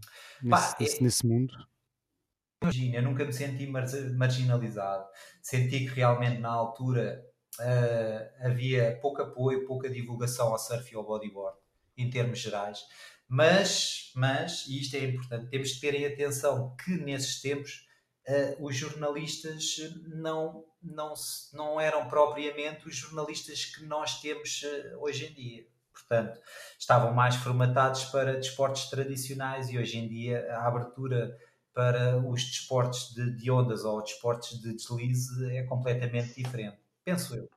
[0.42, 1.02] nesse, nesse, é...
[1.02, 1.54] nesse mundo?
[2.62, 5.06] Imagina, eu nunca me senti marginalizado.
[5.42, 7.24] Senti que realmente na altura
[7.58, 11.56] uh, havia pouco apoio, pouca divulgação ao surf e ao bodyboard,
[11.96, 12.80] em termos gerais.
[13.26, 17.86] Mas, mas, e isto é importante, temos de terem atenção que nesses tempos
[18.28, 19.76] uh, os jornalistas
[20.08, 21.14] não, não,
[21.54, 25.66] não eram propriamente os jornalistas que nós temos uh, hoje em dia.
[25.92, 26.40] Portanto,
[26.78, 31.38] estavam mais formatados para desportos tradicionais e hoje em dia a abertura
[31.74, 37.48] para os desportos de, de ondas ou desportos de deslize é completamente diferente, penso eu.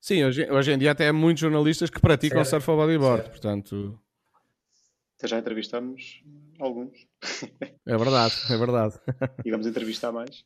[0.00, 2.62] Sim, hoje, hoje em dia até há muitos jornalistas que praticam certo.
[2.62, 3.30] surf ou bodyboard, certo.
[3.32, 4.00] portanto...
[5.18, 6.22] Até já entrevistamos
[6.60, 7.06] alguns.
[7.84, 8.94] É verdade, é verdade.
[9.44, 10.44] E vamos entrevistar mais.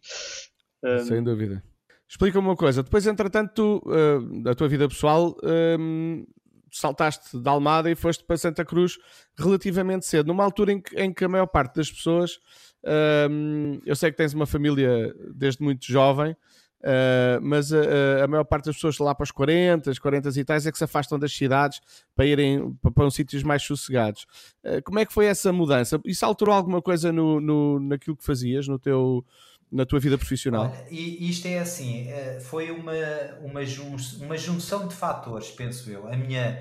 [0.82, 0.98] Um...
[1.00, 1.62] Sem dúvida.
[2.08, 5.34] Explica-me uma coisa, depois entretanto tu, uh, a tua vida pessoal
[5.78, 6.26] um,
[6.70, 8.98] saltaste da Almada e foste para Santa Cruz
[9.38, 12.38] relativamente cedo, numa altura em que, em que a maior parte das pessoas
[12.84, 18.44] um, eu sei que tens uma família desde muito jovem, uh, mas a, a, maior
[18.44, 21.32] parte das pessoas lá para os 40, 40 e tais é que se afastam das
[21.32, 21.80] cidades
[22.14, 24.26] para irem para, para sítios mais sossegados.
[24.64, 26.00] Uh, como é que foi essa mudança?
[26.04, 29.24] Isso alterou alguma coisa no, no, naquilo que fazias, no teu,
[29.72, 30.70] na tua vida profissional?
[30.70, 32.92] Olha, e isto é assim, eh, foi uma,
[33.40, 36.06] uma, jun uma junção de fatores, penso eu.
[36.06, 36.60] A minha,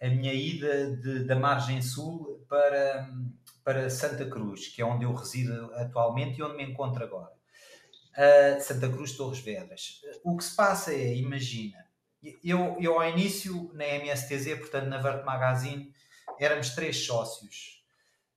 [0.00, 3.10] a minha ida de, da margem sul para
[3.64, 7.32] para Santa Cruz, que é onde eu resido atualmente e onde me encontro agora.
[8.12, 10.00] Uh, Santa Cruz Torres Vedras.
[10.22, 11.84] O que se passa é, imagina,
[12.44, 15.92] eu, eu ao início na MSTZ, portanto na Vert Magazine,
[16.38, 17.82] éramos três sócios.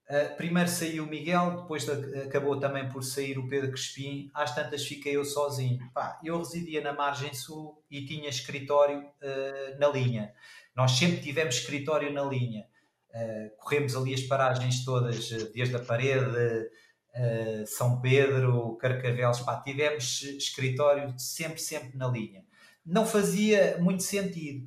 [0.10, 4.56] Uh, primeiro saiu o Miguel, depois de, acabou também por sair o Pedro Crespim, às
[4.56, 5.80] tantas fiquei eu sozinho.
[5.94, 10.34] Pá, eu residia na margem sul e tinha escritório uh, na linha.
[10.74, 12.66] Nós sempre tivemos escritório na linha.
[13.14, 16.70] Uh, corremos ali as paragens todas, eh, desde a parede,
[17.16, 22.46] uh, São Pedro, Carcavelos, pá, tivemos escritório sempre, sempre na linha.
[22.86, 24.66] Não fazia muito sentido.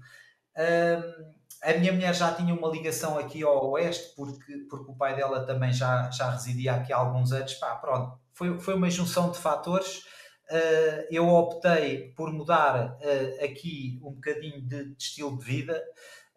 [0.56, 5.14] Uh, a minha mulher já tinha uma ligação aqui ao oeste, porque, porque o pai
[5.14, 7.54] dela também já, já residia aqui há alguns anos.
[7.54, 9.98] Pá, pronto, foi, foi uma junção de fatores.
[10.50, 15.80] Uh, eu optei por mudar uh, aqui um bocadinho de, de estilo de vida.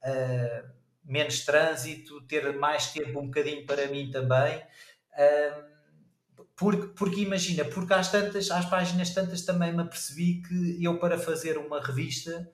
[0.03, 4.61] Uh, menos trânsito, ter mais tempo um bocadinho para mim também.
[6.55, 11.17] porque, porque imagina, porque às tantas, às páginas tantas também me apercebi que eu para
[11.17, 12.49] fazer uma revista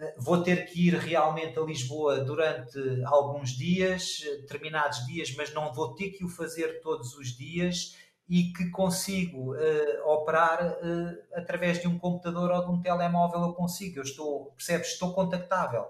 [0.00, 5.72] ah, vou ter que ir realmente a Lisboa durante alguns dias, determinados dias, mas não
[5.72, 7.96] vou ter que o fazer todos os dias
[8.28, 13.54] e que consigo uh, operar uh, através de um computador ou de um telemóvel eu
[13.54, 15.86] consigo, eu estou, percebes, estou contactável.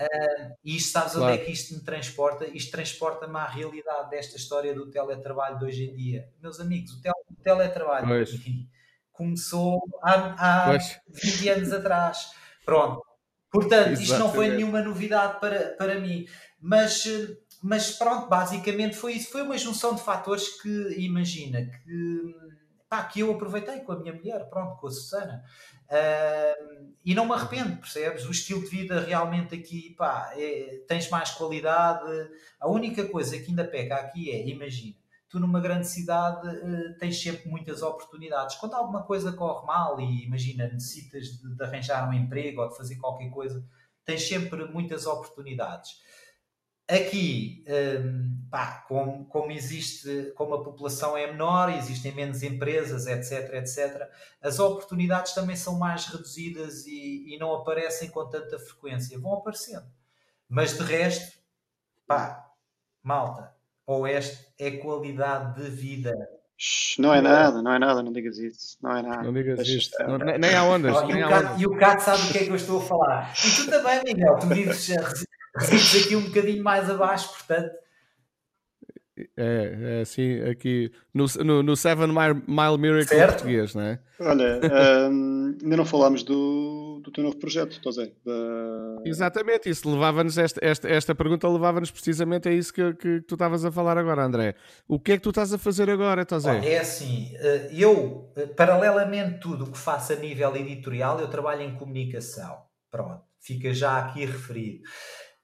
[0.00, 1.26] Uh, e isto sabes claro.
[1.30, 2.46] onde é que isto me transporta?
[2.46, 6.26] Isto transporta-me à realidade desta história do teletrabalho de hoje em dia.
[6.40, 8.30] Meus amigos, o, o teletrabalho pois.
[9.12, 12.30] começou há, há 20 anos atrás.
[12.64, 13.04] Pronto.
[13.50, 16.24] Portanto, isto não foi nenhuma novidade para, para mim.
[16.58, 17.04] Mas,
[17.62, 19.30] mas pronto, basicamente foi isso.
[19.30, 22.34] Foi uma junção de fatores que, imagina, que,
[22.90, 25.44] pá, que eu aproveitei com a minha mulher, pronto, com a Susana.
[25.88, 28.26] Uh, e não me arrependo, percebes?
[28.26, 32.04] O estilo de vida realmente aqui, pá, é, tens mais qualidade.
[32.58, 34.96] A única coisa que ainda pega aqui é, imagina,
[35.28, 38.56] tu numa grande cidade uh, tens sempre muitas oportunidades.
[38.56, 42.76] Quando alguma coisa corre mal e imagina, necessitas de, de arranjar um emprego ou de
[42.76, 43.64] fazer qualquer coisa,
[44.04, 45.92] tens sempre muitas oportunidades.
[46.90, 53.54] Aqui, um, pá, como, como existe, como a população é menor, existem menos empresas, etc,
[53.54, 54.10] etc,
[54.42, 59.16] as oportunidades também são mais reduzidas e, e não aparecem com tanta frequência.
[59.20, 59.86] Vão aparecendo.
[60.48, 61.38] Mas de resto,
[62.08, 62.50] pá,
[63.04, 63.54] malta,
[63.86, 66.12] oeste é qualidade de vida.
[66.98, 68.76] Não é nada, não é nada, não digas isso.
[68.82, 69.22] Não é nada.
[69.22, 69.96] Não digas isto.
[70.02, 70.94] Não, nem, nem há ondas.
[70.96, 71.60] Oh, nem e, o há Cato, ondas.
[71.60, 73.32] e o Cato sabe do que é que eu estou a falar.
[73.46, 74.90] E tu também, Miguel, tu vives,
[75.60, 77.70] resides aqui um bocadinho mais abaixo, portanto,
[79.36, 83.32] É, é assim, aqui no, no, no Seven Mile, Mile Miracle Certo.
[83.32, 84.00] português, não é?
[84.18, 84.60] Olha,
[85.10, 88.12] hum, ainda não falámos do, do teu novo projeto, Tosé.
[88.24, 88.32] Da...
[89.04, 93.62] Exatamente, isso levava-nos, esta, esta, esta pergunta levava-nos precisamente a isso que, que tu estavas
[93.62, 94.54] a falar agora, André.
[94.88, 96.64] O que é que tu estás a fazer agora, Olha, Tozé?
[96.64, 101.60] é assim, eh, eu, eh, paralelamente tudo o que faço a nível editorial, eu trabalho
[101.60, 102.56] em comunicação.
[102.90, 104.82] Pronto, fica já aqui referido.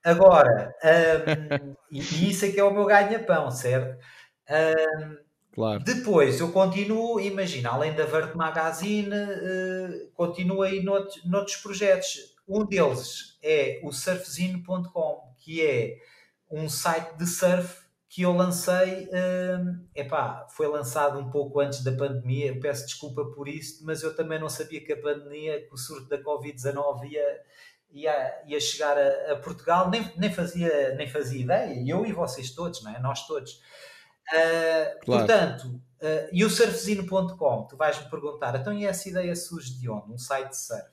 [0.03, 3.97] Agora, hum, e, isso é que é o meu ganha-pão, certo?
[4.49, 5.17] Hum,
[5.53, 5.85] Claro.
[5.85, 12.35] depois, eu continuo, imagina, além da Vert Magazine, eh, continuo aí noutros, noutros projetos.
[12.47, 15.97] Um deles é o surfzine.com, que é
[16.51, 21.91] um site de surf que eu lancei, hum, epá, foi lançado um pouco antes da
[21.93, 25.73] pandemia, eu peço desculpa por isso, mas eu também não sabia que a pandemia, que
[25.73, 27.41] o surto da Covid-19 ia,
[27.91, 32.51] ia, ia chegar a, a Portugal, nem, nem, fazia, nem fazia ideia, eu e vocês
[32.51, 32.99] todos, não é?
[32.99, 33.53] nós todos.
[34.33, 35.25] Uh, Claro.
[35.25, 40.11] Portanto, uh, e o surfzine.com, tu vais-me perguntar, então e essa ideia surge de onde?
[40.11, 40.87] Um site de surf.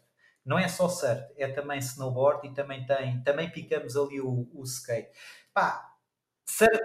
[0.44, 4.62] Não é só surf, é também snowboard e também tem, também picamos ali o, o
[4.62, 5.10] skate.
[5.52, 5.90] Pá,
[6.48, 6.78] surf,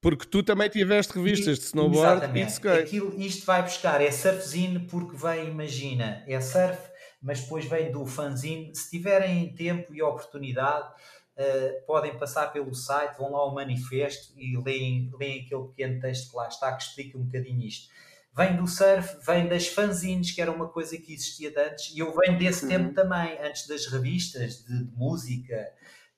[0.00, 2.52] Porque tu também tiveste revistas de snowboard e de Exatamente.
[2.52, 2.82] skate.
[2.82, 6.91] Aquilo, isto vai buscar, é surfzine porque vem, imagina, é surf,
[7.22, 8.74] mas depois vem do fanzine.
[8.74, 10.92] Se tiverem tempo e oportunidade,
[11.36, 16.30] eh, podem passar pelo site, vão lá ao manifesto e leem, leem aquele pequeno texto
[16.30, 17.88] que lá está que explica um bocadinho isto.
[18.34, 21.98] Vem do surf, vem das fanzines, que era uma coisa que existia de antes, e
[21.98, 22.66] eu venho desse Uhum.
[22.66, 25.70] tempo também, antes das revistas de, de música,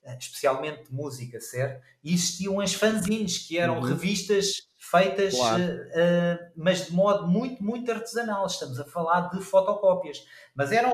[0.02, 1.82] eh, especialmente de música, certo?
[2.02, 3.80] E existiam as fanzines, que eram Uhum.
[3.80, 4.52] revistas
[4.90, 5.62] feitas, Claro.
[5.92, 8.46] eh, mas de modo muito, muito artesanal.
[8.46, 10.18] Estamos a falar de fotocópias.
[10.54, 10.92] Mas eram,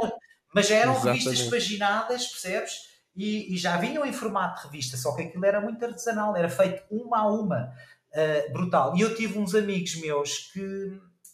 [0.54, 1.50] mas já eram revistas Exatamente.
[1.50, 2.72] paginadas, percebes?
[3.16, 6.48] E, e já vinham em formato de revista, só que aquilo era muito artesanal, era
[6.48, 7.72] feito uma a uma,
[8.12, 8.96] eh, brutal.
[8.96, 10.60] E eu tive uns amigos meus que,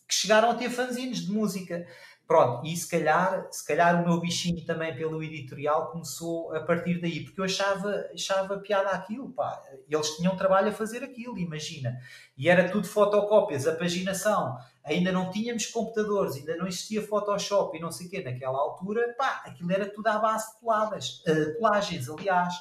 [0.08, 1.86] que chegaram a ter fanzines de música.
[2.26, 7.00] Pronto, e se calhar, se calhar o meu bichinho também pelo editorial começou a partir
[7.00, 9.62] daí, porque eu achava, achava piada aquilo, pá.
[9.88, 11.96] Eles tinham trabalho a fazer aquilo, imagina.
[12.36, 14.56] E era tudo fotocópias, a paginação.
[14.84, 18.20] Ainda não tínhamos computadores, ainda não existia Photoshop e não sei o quê.
[18.22, 22.54] Naquela altura, pá, aquilo era tudo à base de coladas, eh, colagens, aliás.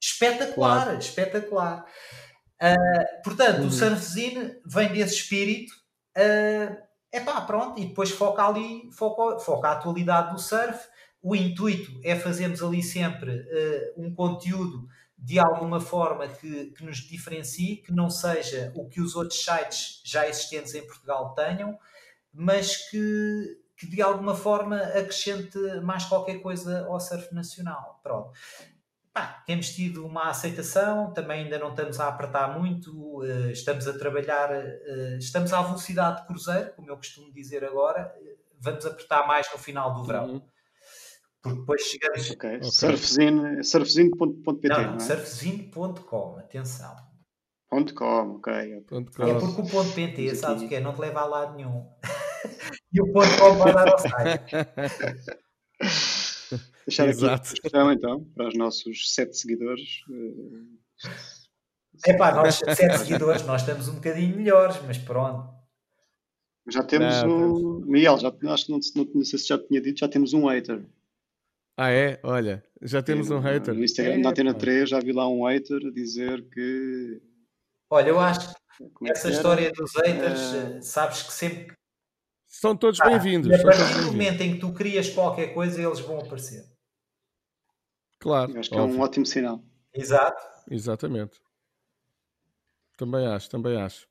[0.00, 0.98] Espetacular, Claro.
[0.98, 1.84] espetacular.
[2.60, 2.74] Ah,
[3.24, 3.66] portanto, Uhum.
[3.68, 5.72] o surfzine vem desse espírito.
[7.12, 10.78] É pá, pronto, e depois foca ali, foca, foca a atualidade do surf.
[11.22, 14.88] O intuito é fazermos ali sempre eh, um conteúdo
[15.18, 20.00] de alguma forma que, que nos diferencie, que não seja o que os outros sites
[20.04, 21.78] já existentes em Portugal tenham,
[22.32, 28.00] mas que, que de alguma forma acrescente mais qualquer coisa ao surf nacional.
[28.02, 28.32] Pronto.
[29.12, 33.98] Pá, temos tido uma aceitação, também ainda não estamos a apertar muito, eh, estamos a
[33.98, 39.26] trabalhar, eh, estamos à velocidade de cruzeiro, como eu costumo dizer agora, eh, vamos apertar
[39.26, 40.42] mais no final do verão, Uhum.
[41.42, 42.30] porque depois chegamos.
[42.30, 42.56] Ok.
[42.58, 42.70] Ok.
[42.70, 45.00] Surfzine, surfzine.pt, não, não, é?
[45.00, 46.94] surfzine.com, atenção.
[47.68, 48.80] Ponto .com, ok.
[48.88, 49.38] Ponto É com.
[49.40, 50.80] porque o ponto .pt, sabes o que é?
[50.80, 51.88] Não te leva a lado nenhum.
[52.92, 54.52] e o ponto .com vai dar ao site.
[56.86, 57.54] Deixar aqui a Exato.
[57.60, 60.02] questão, então, para os nossos sete seguidores.
[61.04, 61.10] eh,
[62.06, 65.52] É pá, nós, sete seguidores, nós estamos um bocadinho melhores, mas pronto.
[66.68, 67.80] Já temos Não, um.
[67.86, 70.46] Miguel, já, acho que não, não, não sei se já tinha dito, já temos um
[70.46, 70.84] hater.
[71.76, 72.20] Ah, é?
[72.22, 73.74] Olha, já temos um hater.
[73.74, 74.60] No Instagram da Antena Epá.
[74.60, 77.20] 3 já vi lá um hater a dizer que.
[77.90, 81.74] Olha, eu acho que é que essa história dos haters, Eh, eh, sabes que sempre
[82.50, 83.48] São todos Ah, bem-vindos.
[83.60, 86.64] A partir do momento em que tu crias qualquer coisa, eles vão aparecer.
[88.18, 89.62] Claro, eu acho que é um ótimo sinal.
[89.94, 90.42] Exato.
[90.68, 91.40] Exatamente.
[92.98, 94.06] Também acho, também acho.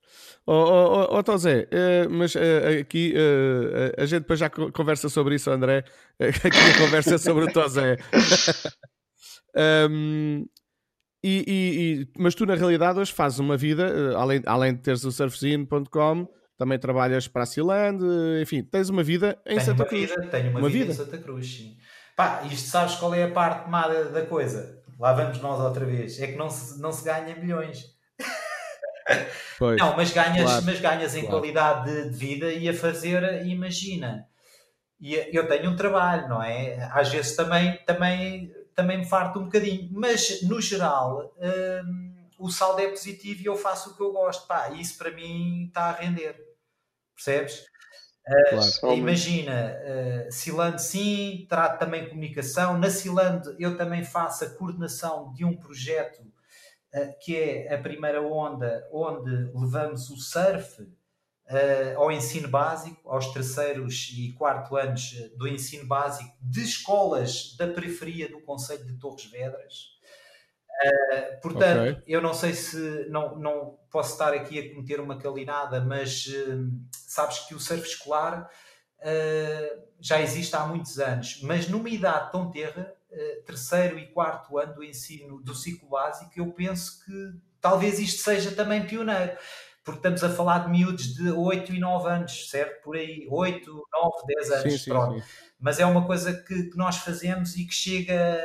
[0.47, 4.71] Ó oh, oh, oh, Tosé, eh, mas eh, aqui eh, a gente depois já co-
[4.71, 5.83] conversa sobre isso, André.
[6.19, 7.97] Aqui a conversa é sobre o Tosé.
[9.91, 10.45] Um,
[11.23, 15.03] e, e- e- mas tu, na realidade, hoje fazes uma vida, além, além de teres
[15.03, 16.27] o surfzine.com,
[16.59, 17.45] também trabalhas para a
[18.37, 20.09] eh, enfim, tens uma vida em tenho Santa uma Cruz.
[20.09, 20.91] vida, tenho uma, Uma vida, vida.
[20.91, 21.77] em Santa Cruz, sim.
[22.17, 24.83] Pá, isto sabes qual é a parte má da, da coisa?
[24.99, 26.19] Lá vamos nós outra vez.
[26.19, 27.85] É que não se, não se ganha milhões.
[29.57, 29.77] Pois.
[29.77, 31.37] Não, mas ganhas, Claro, mas ganhas em claro.
[31.37, 34.27] qualidade de, de vida e a fazer, imagina.
[34.99, 36.77] E eu tenho um trabalho, não é?
[36.93, 39.89] Às vezes também, também, também me farto um bocadinho.
[39.93, 41.33] Mas, no geral,
[41.85, 44.45] hum, o saldo é positivo e eu faço o que eu gosto.
[44.45, 46.35] Pá, isso para mim está a render.
[47.23, 47.65] Percebes?
[48.83, 52.77] Uh, imagina, uh, Ciland sim, trato também comunicação.
[52.77, 58.21] Na Ciland eu também faço a coordenação de um projeto uh, que é a primeira
[58.21, 65.47] onda, onde levamos o surf uh, ao ensino básico, aos terceiros e quarto anos do
[65.47, 69.97] ensino básico de escolas da periferia do Conselho de Torres Vedras.
[70.81, 72.03] Uh, portanto, okay.
[72.07, 76.69] eu não sei se não, não posso estar aqui a cometer uma calinada, mas uh,
[77.11, 78.49] sabes que o surf escolar
[78.99, 82.93] uh, já existe há muitos anos, mas numa idade tão terra,
[83.43, 88.51] terceiro e quarto ano do ensino do ciclo básico, eu penso que talvez isto seja
[88.51, 89.35] também pioneiro
[89.89, 92.83] porque estamos a falar de miúdos de 8 e 9 anos, certo?
[92.83, 95.19] Por aí, 8, 9, 10 anos, sim, sim, pronto.
[95.19, 95.25] Sim.
[95.59, 98.39] Mas é uma coisa que, que, nós fazemos e que chega,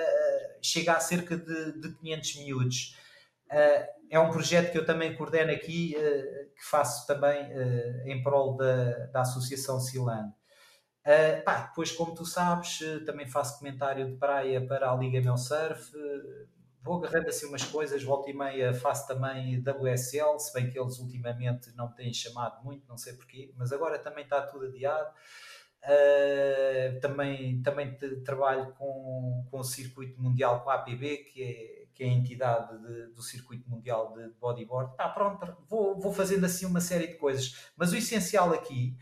[0.63, 2.97] chega a cerca de, de 500 miúdos.
[3.51, 8.23] Uh, é um projeto que eu também coordeno aqui, uh, que faço também uh, em
[8.23, 10.33] prol da, da Associação Silan.
[11.05, 15.37] Uh, pá, depois, como tu sabes, também faço comentário de praia para a Liga Meu
[15.37, 15.93] Surf,
[16.81, 20.99] vou agarrando assim umas coisas, volta e meia faço também WSL, se bem que eles
[20.99, 25.11] ultimamente não têm chamado muito, não sei porquê, mas agora também está tudo adiado.
[27.03, 32.07] Também também trabalho com, com o circuito mundial com a APB, que é, que é
[32.07, 34.97] a entidade de, do circuito mundial de bodyboard.
[34.97, 38.97] Tá, pronto, vou, vou fazendo assim uma série de coisas, mas o essencial aqui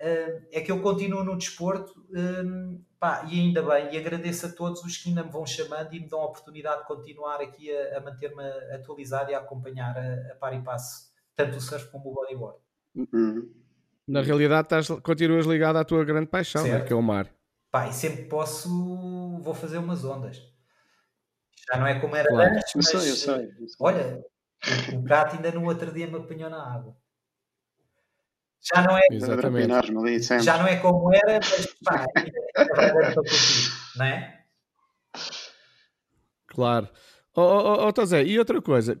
[0.00, 2.04] uh, é que eu continuo no desporto.
[2.10, 5.92] Um, Pá, e ainda bem, e agradeço a todos os que ainda me vão chamando
[5.92, 9.98] e me dão a oportunidade de continuar aqui a, a manter-me atualizado e a acompanhar
[9.98, 12.58] a, a par e passo, tanto o surf como o bodyboard.
[12.94, 13.52] Uhum.
[14.06, 17.28] Na realidade, estás, continuas ligado à tua grande paixão, né, que é o mar.
[17.72, 18.68] Pá, e sempre posso,
[19.40, 20.51] vou fazer umas ondas.
[21.72, 22.54] Já não é como era claro.
[22.54, 23.76] antes, mas eu sei, eu sei, eu sei.
[23.80, 24.24] olha,
[24.92, 26.94] o gato ainda no outro dia me apanhou na água.
[28.62, 30.42] Já não é, Exatamente.
[30.42, 32.06] já não é como era, mas pá,
[33.96, 34.44] não é?
[36.46, 36.88] Claro.
[37.34, 38.94] Oh, oh, oh, Tozé, e outra coisa,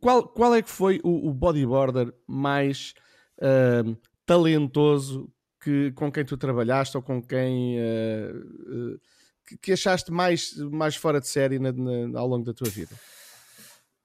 [0.00, 2.92] qual, qual é que foi o, o bodyboarder mais
[3.38, 3.96] uh,
[4.26, 9.00] talentoso que, com quem tu trabalhaste ou com quem uh, uh,
[9.48, 12.94] que, que, achaste mais, mais fora de série na, na, ao longo da tua vida?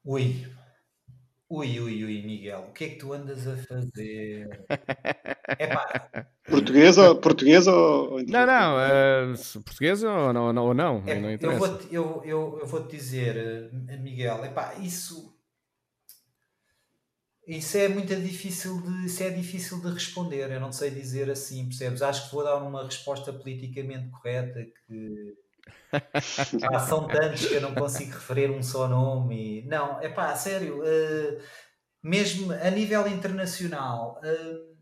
[0.06, 0.46] Ui,
[1.56, 4.66] Ui, ui, ui, Miguel, o que é que tu andas a fazer?
[5.60, 6.26] Epá.
[6.50, 8.24] Portuguesa, portuguesa ou.
[8.24, 12.66] Não, não, uh, portuguesa ou não, ou não, é, não eu vou-te eu, eu, eu
[12.66, 15.33] vou dizer, eh, Miguel, epá, isso.
[17.46, 21.66] Isso é muito difícil de, isso é difícil de responder, eu não sei dizer assim,
[21.66, 22.02] percebes?
[22.02, 25.36] Acho que vou dar uma resposta politicamente correta que
[26.72, 29.64] ah, são tantos que eu não consigo referir um só nome.
[29.66, 30.80] Não, é pá, sério.
[30.80, 31.42] Uh,
[32.02, 34.76] mesmo a nível internacional, uh,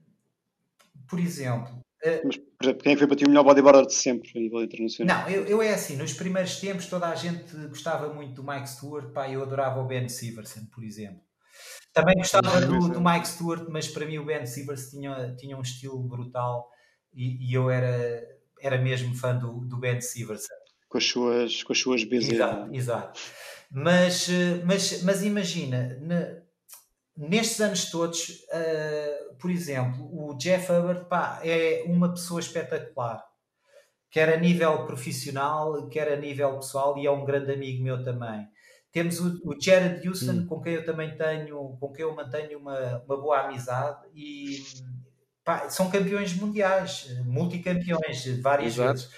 [1.07, 1.81] por exemplo.
[2.03, 4.63] Uh, Mas, por exemplo, quem foi para ti o melhor bodyboarder de sempre a nível
[4.63, 5.21] internacional?
[5.21, 8.69] Não, eu, eu é assim, nos primeiros tempos toda a gente gostava muito do Mike
[8.69, 11.21] Stewart, pá, eu adorava o Ben Siverson, por exemplo.
[11.93, 15.61] Também gostava do, do, Mike Stewart, mas para mim o Ben Siverson tinha, tinha um
[15.61, 16.69] estilo brutal
[17.13, 18.25] e, e eu era,
[18.61, 20.61] era mesmo fã do, do Ben Siverson
[20.91, 22.33] com as suas, com as suas BZ.
[22.33, 23.21] Exato, exato.
[23.71, 25.97] Mas, eh, mas, mas imagina,
[27.15, 33.23] nestes anos todos, uh, por exemplo, o Jeff Hubbard pá, é uma pessoa espetacular,
[34.09, 38.45] quer a nível profissional, quer a nível pessoal, e é um grande amigo meu também.
[38.91, 40.45] Temos o, o Jared Houston, hum.
[40.47, 44.63] com quem eu também tenho, com quem eu mantenho uma, uma boa amizade, e
[45.43, 48.93] pá, são campeões mundiais, multicampeões várias Exato.
[48.93, 49.09] vezes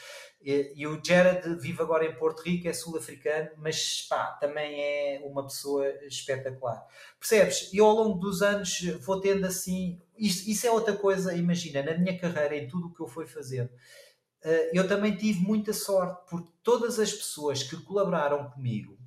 [0.44, 5.22] e, e, o Jared vive agora em Porto Rico, é sul-africano, mas pá, também é
[5.24, 6.86] uma pessoa espetacular.
[7.18, 7.72] Percebes?
[7.72, 10.02] E ao longo dos anos vou tendo assim.
[10.18, 13.26] Isso, isso é outra coisa, imagina, na minha carreira, em tudo o que eu fui
[13.26, 13.70] fazendo,
[14.44, 18.98] eh, eu também tive muita sorte, porque todas as pessoas que colaboraram comigo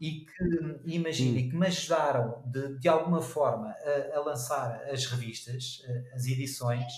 [0.00, 1.50] e que, imagina, hum.
[1.50, 5.82] que me ajudaram de, de alguma forma a, a lançar as revistas,
[6.14, 6.90] as edições.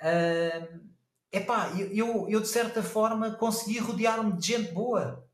[0.00, 0.80] Uh,
[1.30, 5.28] epá, eu, eu, de certa forma consegui rodear-me de gente boa.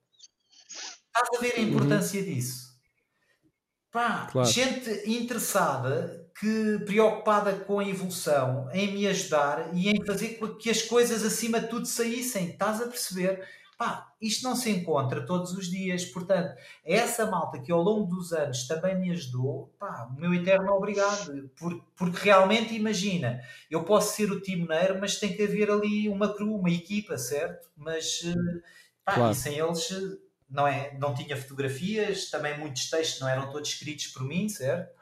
[1.07, 1.69] Estás a ver a uhum.
[1.69, 2.27] importância uhum.
[2.27, 2.69] disso?
[3.93, 4.49] Pá, claro.
[4.49, 10.69] gente interessada, que preocupada com a evolução, em me ajudar e em fazer com que
[10.69, 12.51] as coisas acima de tudo saíssem.
[12.51, 13.45] Estás a perceber?
[13.79, 16.53] Pá, isto não se encontra todos os dias, portanto,
[16.85, 21.49] essa malta que ao longo dos anos também me ajudou, pá, o meu eterno obrigado,
[21.57, 26.35] porque, porque realmente imagina, eu posso ser o timoneiro, mas tem que haver ali uma
[26.35, 27.69] crew, uma equipa, certo?
[27.77, 28.61] Mas, eh,
[29.05, 29.31] pá, claro.
[29.31, 29.89] e sem eles
[30.51, 34.93] não, é, não tinha fotografias, também muitos textos não eram todos escritos por mim, certo?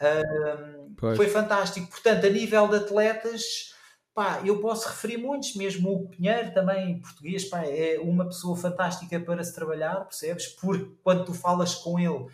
[0.00, 1.88] Um, foi fantástico.
[1.88, 3.74] Portanto, a nível de atletas,
[4.16, 9.20] pá, eu posso referir muitos, mesmo o Pinheiro também, português, pá, é uma pessoa fantástica
[9.20, 10.46] para se trabalhar, percebes?
[10.46, 12.26] Porque quando tu falas com ele,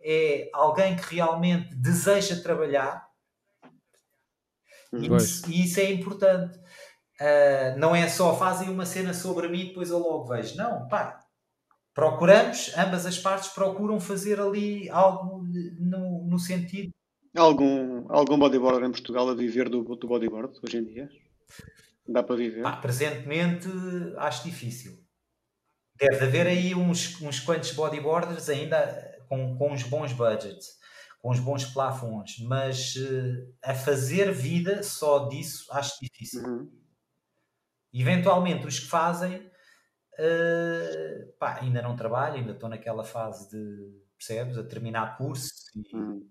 [0.00, 3.08] é alguém que realmente deseja trabalhar
[4.92, 5.06] e,
[5.52, 6.58] e isso é importante.
[7.20, 10.56] Uh, não é só fazem uma cena sobre mim e depois eu logo vejo.
[10.56, 11.20] Não, pá,
[11.94, 15.44] procuramos, ambas as partes procuram fazer ali algo
[15.78, 16.92] no, no sentido.
[17.36, 21.08] Algum, algum bodyboarder em Portugal a viver do, do bodyboard hoje em dia?
[22.06, 22.38] Dá para?
[22.62, 23.68] Pá, presentemente
[24.16, 24.98] acho difícil.
[25.96, 28.78] Deve haver aí uns, uns quantos bodyboarders ainda
[29.28, 30.78] com, com uns bons budgets,
[31.20, 36.42] com uns bons plafons, mas uh, a fazer vida só disso acho difícil.
[36.42, 36.72] Uhum.
[37.92, 39.38] Eventualmente, os que fazem,
[40.18, 45.96] uh, pá, ainda não trabalham, ainda estão naquela fase de, percebes, a terminar curso e
[45.96, 46.28] uhum.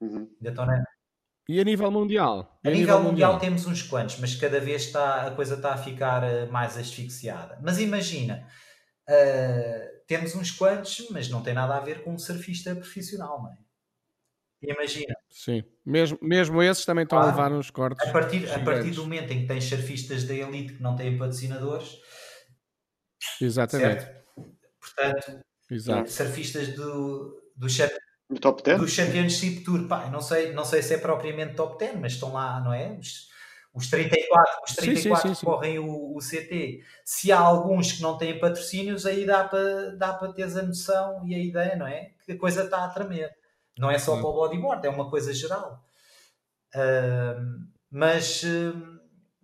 [0.00, 0.30] uhum.
[0.36, 0.84] ainda estão na...
[1.48, 2.58] E a nível mundial?
[2.64, 5.54] A, a nível, nível mundial, mundial, temos uns quantos, mas cada vez está, a coisa
[5.54, 7.58] está a ficar eh, mais asfixiada.
[7.62, 8.46] Mas imagina,
[9.08, 13.52] uh, temos uns quantos, mas não tem nada a ver com um surfista profissional, não
[13.52, 13.66] é?
[14.62, 15.14] Imagina.
[15.30, 17.32] Sim, mesmo, mesmo esses também estão claro.
[17.32, 18.08] a levar uns cortes.
[18.08, 21.16] A partir, a partir do momento em que tens surfistas da elite que não têm
[21.16, 22.00] patrocinadores.
[23.40, 24.02] Exatamente.
[24.02, 24.26] Certo?
[24.80, 25.40] Portanto,
[25.70, 26.10] Exato.
[26.10, 27.68] surfistas do, do,
[28.28, 28.80] do top 10?
[28.80, 32.32] do Championship Tour, pá, não sei, não sei se é propriamente top 10, mas estão
[32.32, 32.96] lá, não é?
[32.98, 33.28] Os,
[33.72, 36.82] os 34, os 34 sim, sim, sim, que correm o, o, CT.
[37.04, 41.22] Se há alguns que não têm patrocínios, aí dá para dá para teres a noção
[41.26, 42.12] e a ideia, não é?
[42.24, 43.30] Que a coisa está a tremer.
[43.78, 45.84] Não é só para o bodyboard, é uma coisa geral.
[46.74, 48.95] Uh, mas, uh,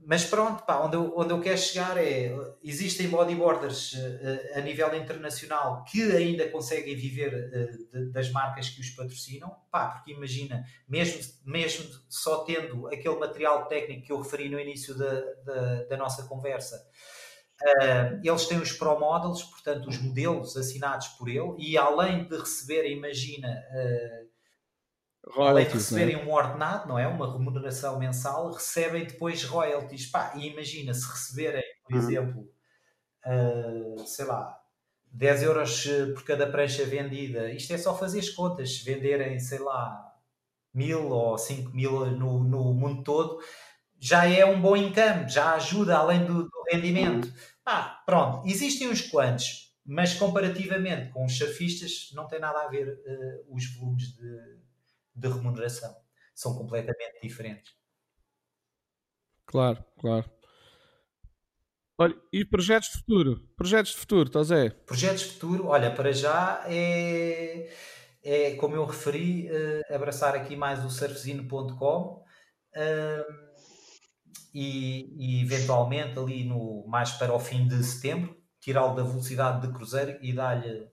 [0.07, 4.95] mas pronto, pá, onde, eu, onde eu quero chegar é existem bodyboarders uh, a nível
[4.95, 7.51] internacional que ainda conseguem viver
[7.91, 13.67] de, das marcas que os patrocinam, pá, porque imagina, mesmo, mesmo só tendo aquele material
[13.67, 16.83] técnico que eu referi no início da, da, da nossa conversa,
[17.63, 22.37] Uh, eles têm os Pro Models, portanto, os modelos assinados por ele, e além de
[22.37, 24.22] receberem, imagina, uh,
[25.37, 25.75] além de é?
[25.75, 27.07] receberem um ordenado, não é?
[27.07, 30.07] Uma remuneração mensal, recebem depois royalties.
[30.07, 31.99] Pá, e imagina se receberem, por uhum.
[31.99, 32.49] exemplo,
[33.27, 34.59] uh, sei lá,
[35.13, 37.51] 10 euros por cada prancha vendida.
[37.53, 38.79] Isto é só fazer as contas.
[38.79, 40.13] Se venderem, sei lá,
[40.73, 43.39] mil ou 5 mil no, no mundo todo,
[44.01, 47.27] já é um bom income, já ajuda além do, do rendimento.
[47.27, 47.35] Uhum.
[47.65, 52.89] Ah, pronto, existem uns quantos, mas comparativamente com os surfistas não tem nada a ver
[52.89, 54.59] uh, os volumes de,
[55.15, 55.95] de remuneração.
[56.35, 57.73] São completamente diferentes.
[59.47, 60.31] Claro, claro.
[61.99, 63.49] Olha, e projetos de futuro?
[63.57, 64.71] Projetos de futuro, Tosé?
[64.71, 67.71] Projetos de futuro, olha, para já é,
[68.23, 72.25] é como eu referi, uh, abraçar aqui mais o surfzino.com.
[72.75, 73.53] Uh,
[74.55, 79.73] e, e, eventualmente ali no mais para o fim de setembro tirá-lo da velocidade de
[79.73, 80.92] cruzeiro e dar-lhe eh,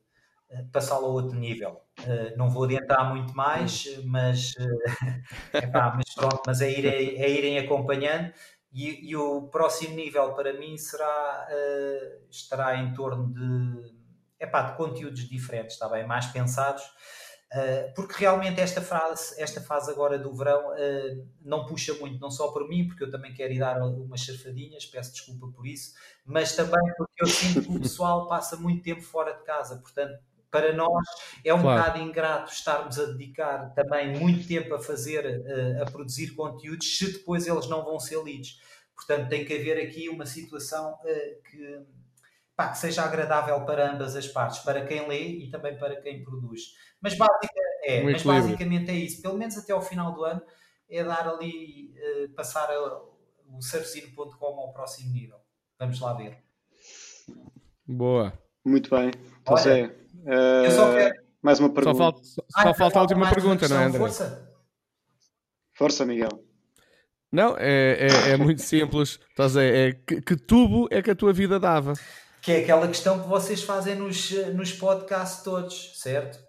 [0.72, 1.82] passá-lo a outro nível.
[2.00, 7.30] Uh, não vou adiantar muito mais, mas, uh, epá, mas pronto, mas é, ir, é,
[7.30, 8.34] irem acompanhando.
[8.72, 13.96] E, e, o próximo nível para mim será uh, estará em torno de,
[14.40, 16.84] epá, de conteúdos diferentes, está bem, mais pensados.
[17.52, 22.30] Uh, porque realmente esta fase, esta fase agora do verão uh, não puxa muito, não
[22.30, 25.96] só por mim, porque eu também quero ir dar umas surfadinhas, peço desculpa por isso,
[26.24, 30.20] mas também porque eu sinto que o pessoal passa muito tempo fora de casa, portanto,
[30.52, 31.06] para nós
[31.46, 31.82] é um claro.
[31.82, 37.14] bocado ingrato estarmos a dedicar também muito tempo a fazer, uh, a produzir conteúdos, se
[37.14, 38.60] depois eles não vão ser lidos.
[38.96, 40.98] Portanto, tem que haver aqui uma situação
[41.50, 41.82] que,
[42.56, 46.22] pá, que seja agradável para ambas as partes, para quem lê e também para quem
[46.22, 46.74] produz.
[47.02, 49.22] Mas, basic, é, mas basicamente é isso.
[49.22, 50.42] Pelo menos até ao final do ano
[50.90, 53.02] é dar ali, uh, passar a,
[53.48, 55.38] o surfzino.com ao próximo nível.
[55.80, 56.44] Vamos lá ver.
[57.88, 58.38] Boa.
[58.66, 59.12] Muito bem.
[59.48, 59.96] José,
[60.26, 61.16] uh, eu só quero...
[61.42, 61.98] mais uma pergunta.
[61.98, 64.00] Só falta, só, ah, falta a última pergunta, não é, André?
[64.00, 64.50] Força.
[65.74, 66.44] Força, Miguel.
[67.32, 69.20] Não, é, é, é muito simples.
[69.30, 71.94] Estás a, é, que, que, tubo é que a tua vida dava?
[72.42, 76.40] Que é aquela questão que vocês fazem nos, nos podcasts todos, certo?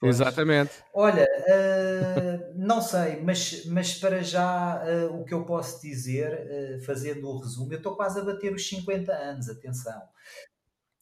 [0.00, 0.20] Pois.
[0.20, 0.70] Exatamente.
[0.94, 6.84] Olha, uh, não sei, mas, mas para já uh, o que eu posso dizer, uh,
[6.84, 10.00] fazendo o resumo, eu estou quase a bater os 50 anos, atenção.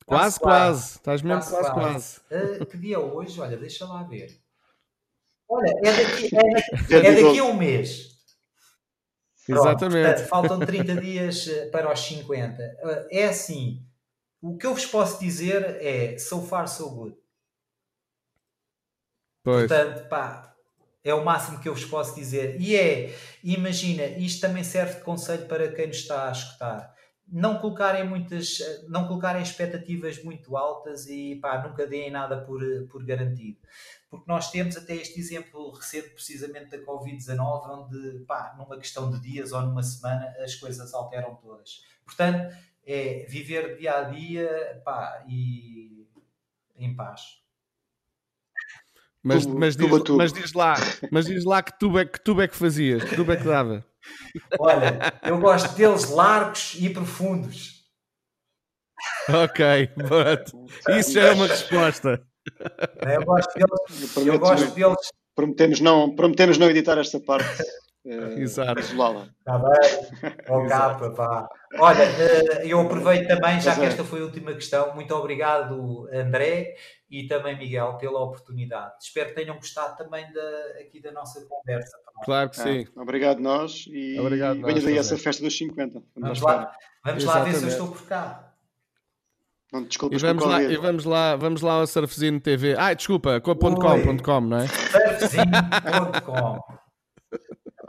[0.06, 0.40] Quase, quase.
[0.40, 0.96] quase.
[0.98, 2.20] Estás mesmo quase, quase.
[2.30, 2.66] quase.
[2.66, 3.40] que dia é hoje?
[3.40, 4.40] Olha, deixa lá ver.
[5.48, 6.52] Olha, é daqui, é
[6.88, 8.16] daqui, é daqui a um mês.
[9.46, 10.06] Pronto, Exatamente.
[10.06, 12.62] Portanto, faltam 30 dias para os 50.
[13.10, 13.84] É assim,
[14.40, 17.16] o que eu vos posso dizer é so far so good.
[19.42, 19.68] Pois.
[19.68, 20.54] Portanto, pá,
[21.04, 22.60] é o máximo que eu vos posso dizer.
[22.60, 26.95] E é, imagina, isto também serve de conselho para quem nos está a escutar.
[27.28, 28.58] Não colocarem muitas,
[28.88, 33.58] não colocarem expectativas muito altas e pá, nunca deem nada por, por garantido.
[34.08, 39.20] Porque nós temos até este exemplo recente precisamente da Covid-19, onde pá, numa questão de
[39.20, 41.82] dias ou numa semana as coisas alteram todas.
[42.04, 42.54] Portanto,
[42.84, 46.06] é viver dia a dia pá, e
[46.76, 47.45] em paz.
[49.26, 50.16] Mas, Tubo- mas, diz, tubo.
[50.18, 50.74] mas diz lá,
[51.10, 53.42] mas diz lá que tubo é que, tubo é que fazias, que tubo é que
[53.42, 53.84] dava.
[54.60, 57.74] Olha, eu gosto deles largos e profundos.
[59.28, 60.66] Ok, pronto.
[60.96, 62.22] Isso já é uma resposta.
[63.02, 63.68] Eu gosto deles,
[64.00, 64.96] Eu prometo eu gosto deles
[65.34, 67.62] prometemos, não, prometemos não editar esta parte.
[68.06, 68.78] eh, Exato.
[68.80, 69.28] Isolá-la.
[69.40, 70.32] Está bem?
[70.48, 71.48] Ó capa, pá.
[71.78, 73.88] Olha, eh, eu aproveito também, já Pois que é.
[73.88, 76.76] esta foi a última questão, muito obrigado, André,
[77.10, 78.94] e também Miguel, pela oportunidade.
[79.00, 81.96] Espero que tenham gostado também da, aqui da nossa conversa.
[82.24, 82.86] Claro que sim.
[82.96, 86.02] Ah, obrigado nós e Obrigado nós venha daí essa festa dos 50.
[86.16, 86.72] Vamos lá,
[87.04, 88.42] vamos lá ver se eu estou por cá.
[89.72, 92.76] Não E vamos lá, e vamos lá, vamos lá ao Surfzine TV.
[92.78, 94.66] Ah, desculpa, com a ponto .com, .com, não é?
[94.68, 96.85] Surfzinho.com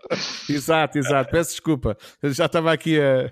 [0.50, 1.32] Exato, exato.
[1.32, 1.98] Peço desculpa.
[2.22, 3.32] Eu já estava aqui a,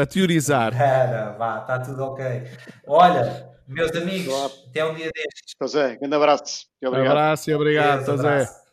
[0.00, 0.78] a teorizar.
[0.78, 2.24] Era, vá, está tudo ok.
[2.86, 4.50] Olha, meus amigos, Olá.
[4.68, 5.54] até um dia destes.
[5.60, 6.66] José, grande abraço.
[6.80, 7.10] E obrigado.
[7.10, 8.28] Abraço e obrigado, Deus, José.
[8.28, 8.65] abraço.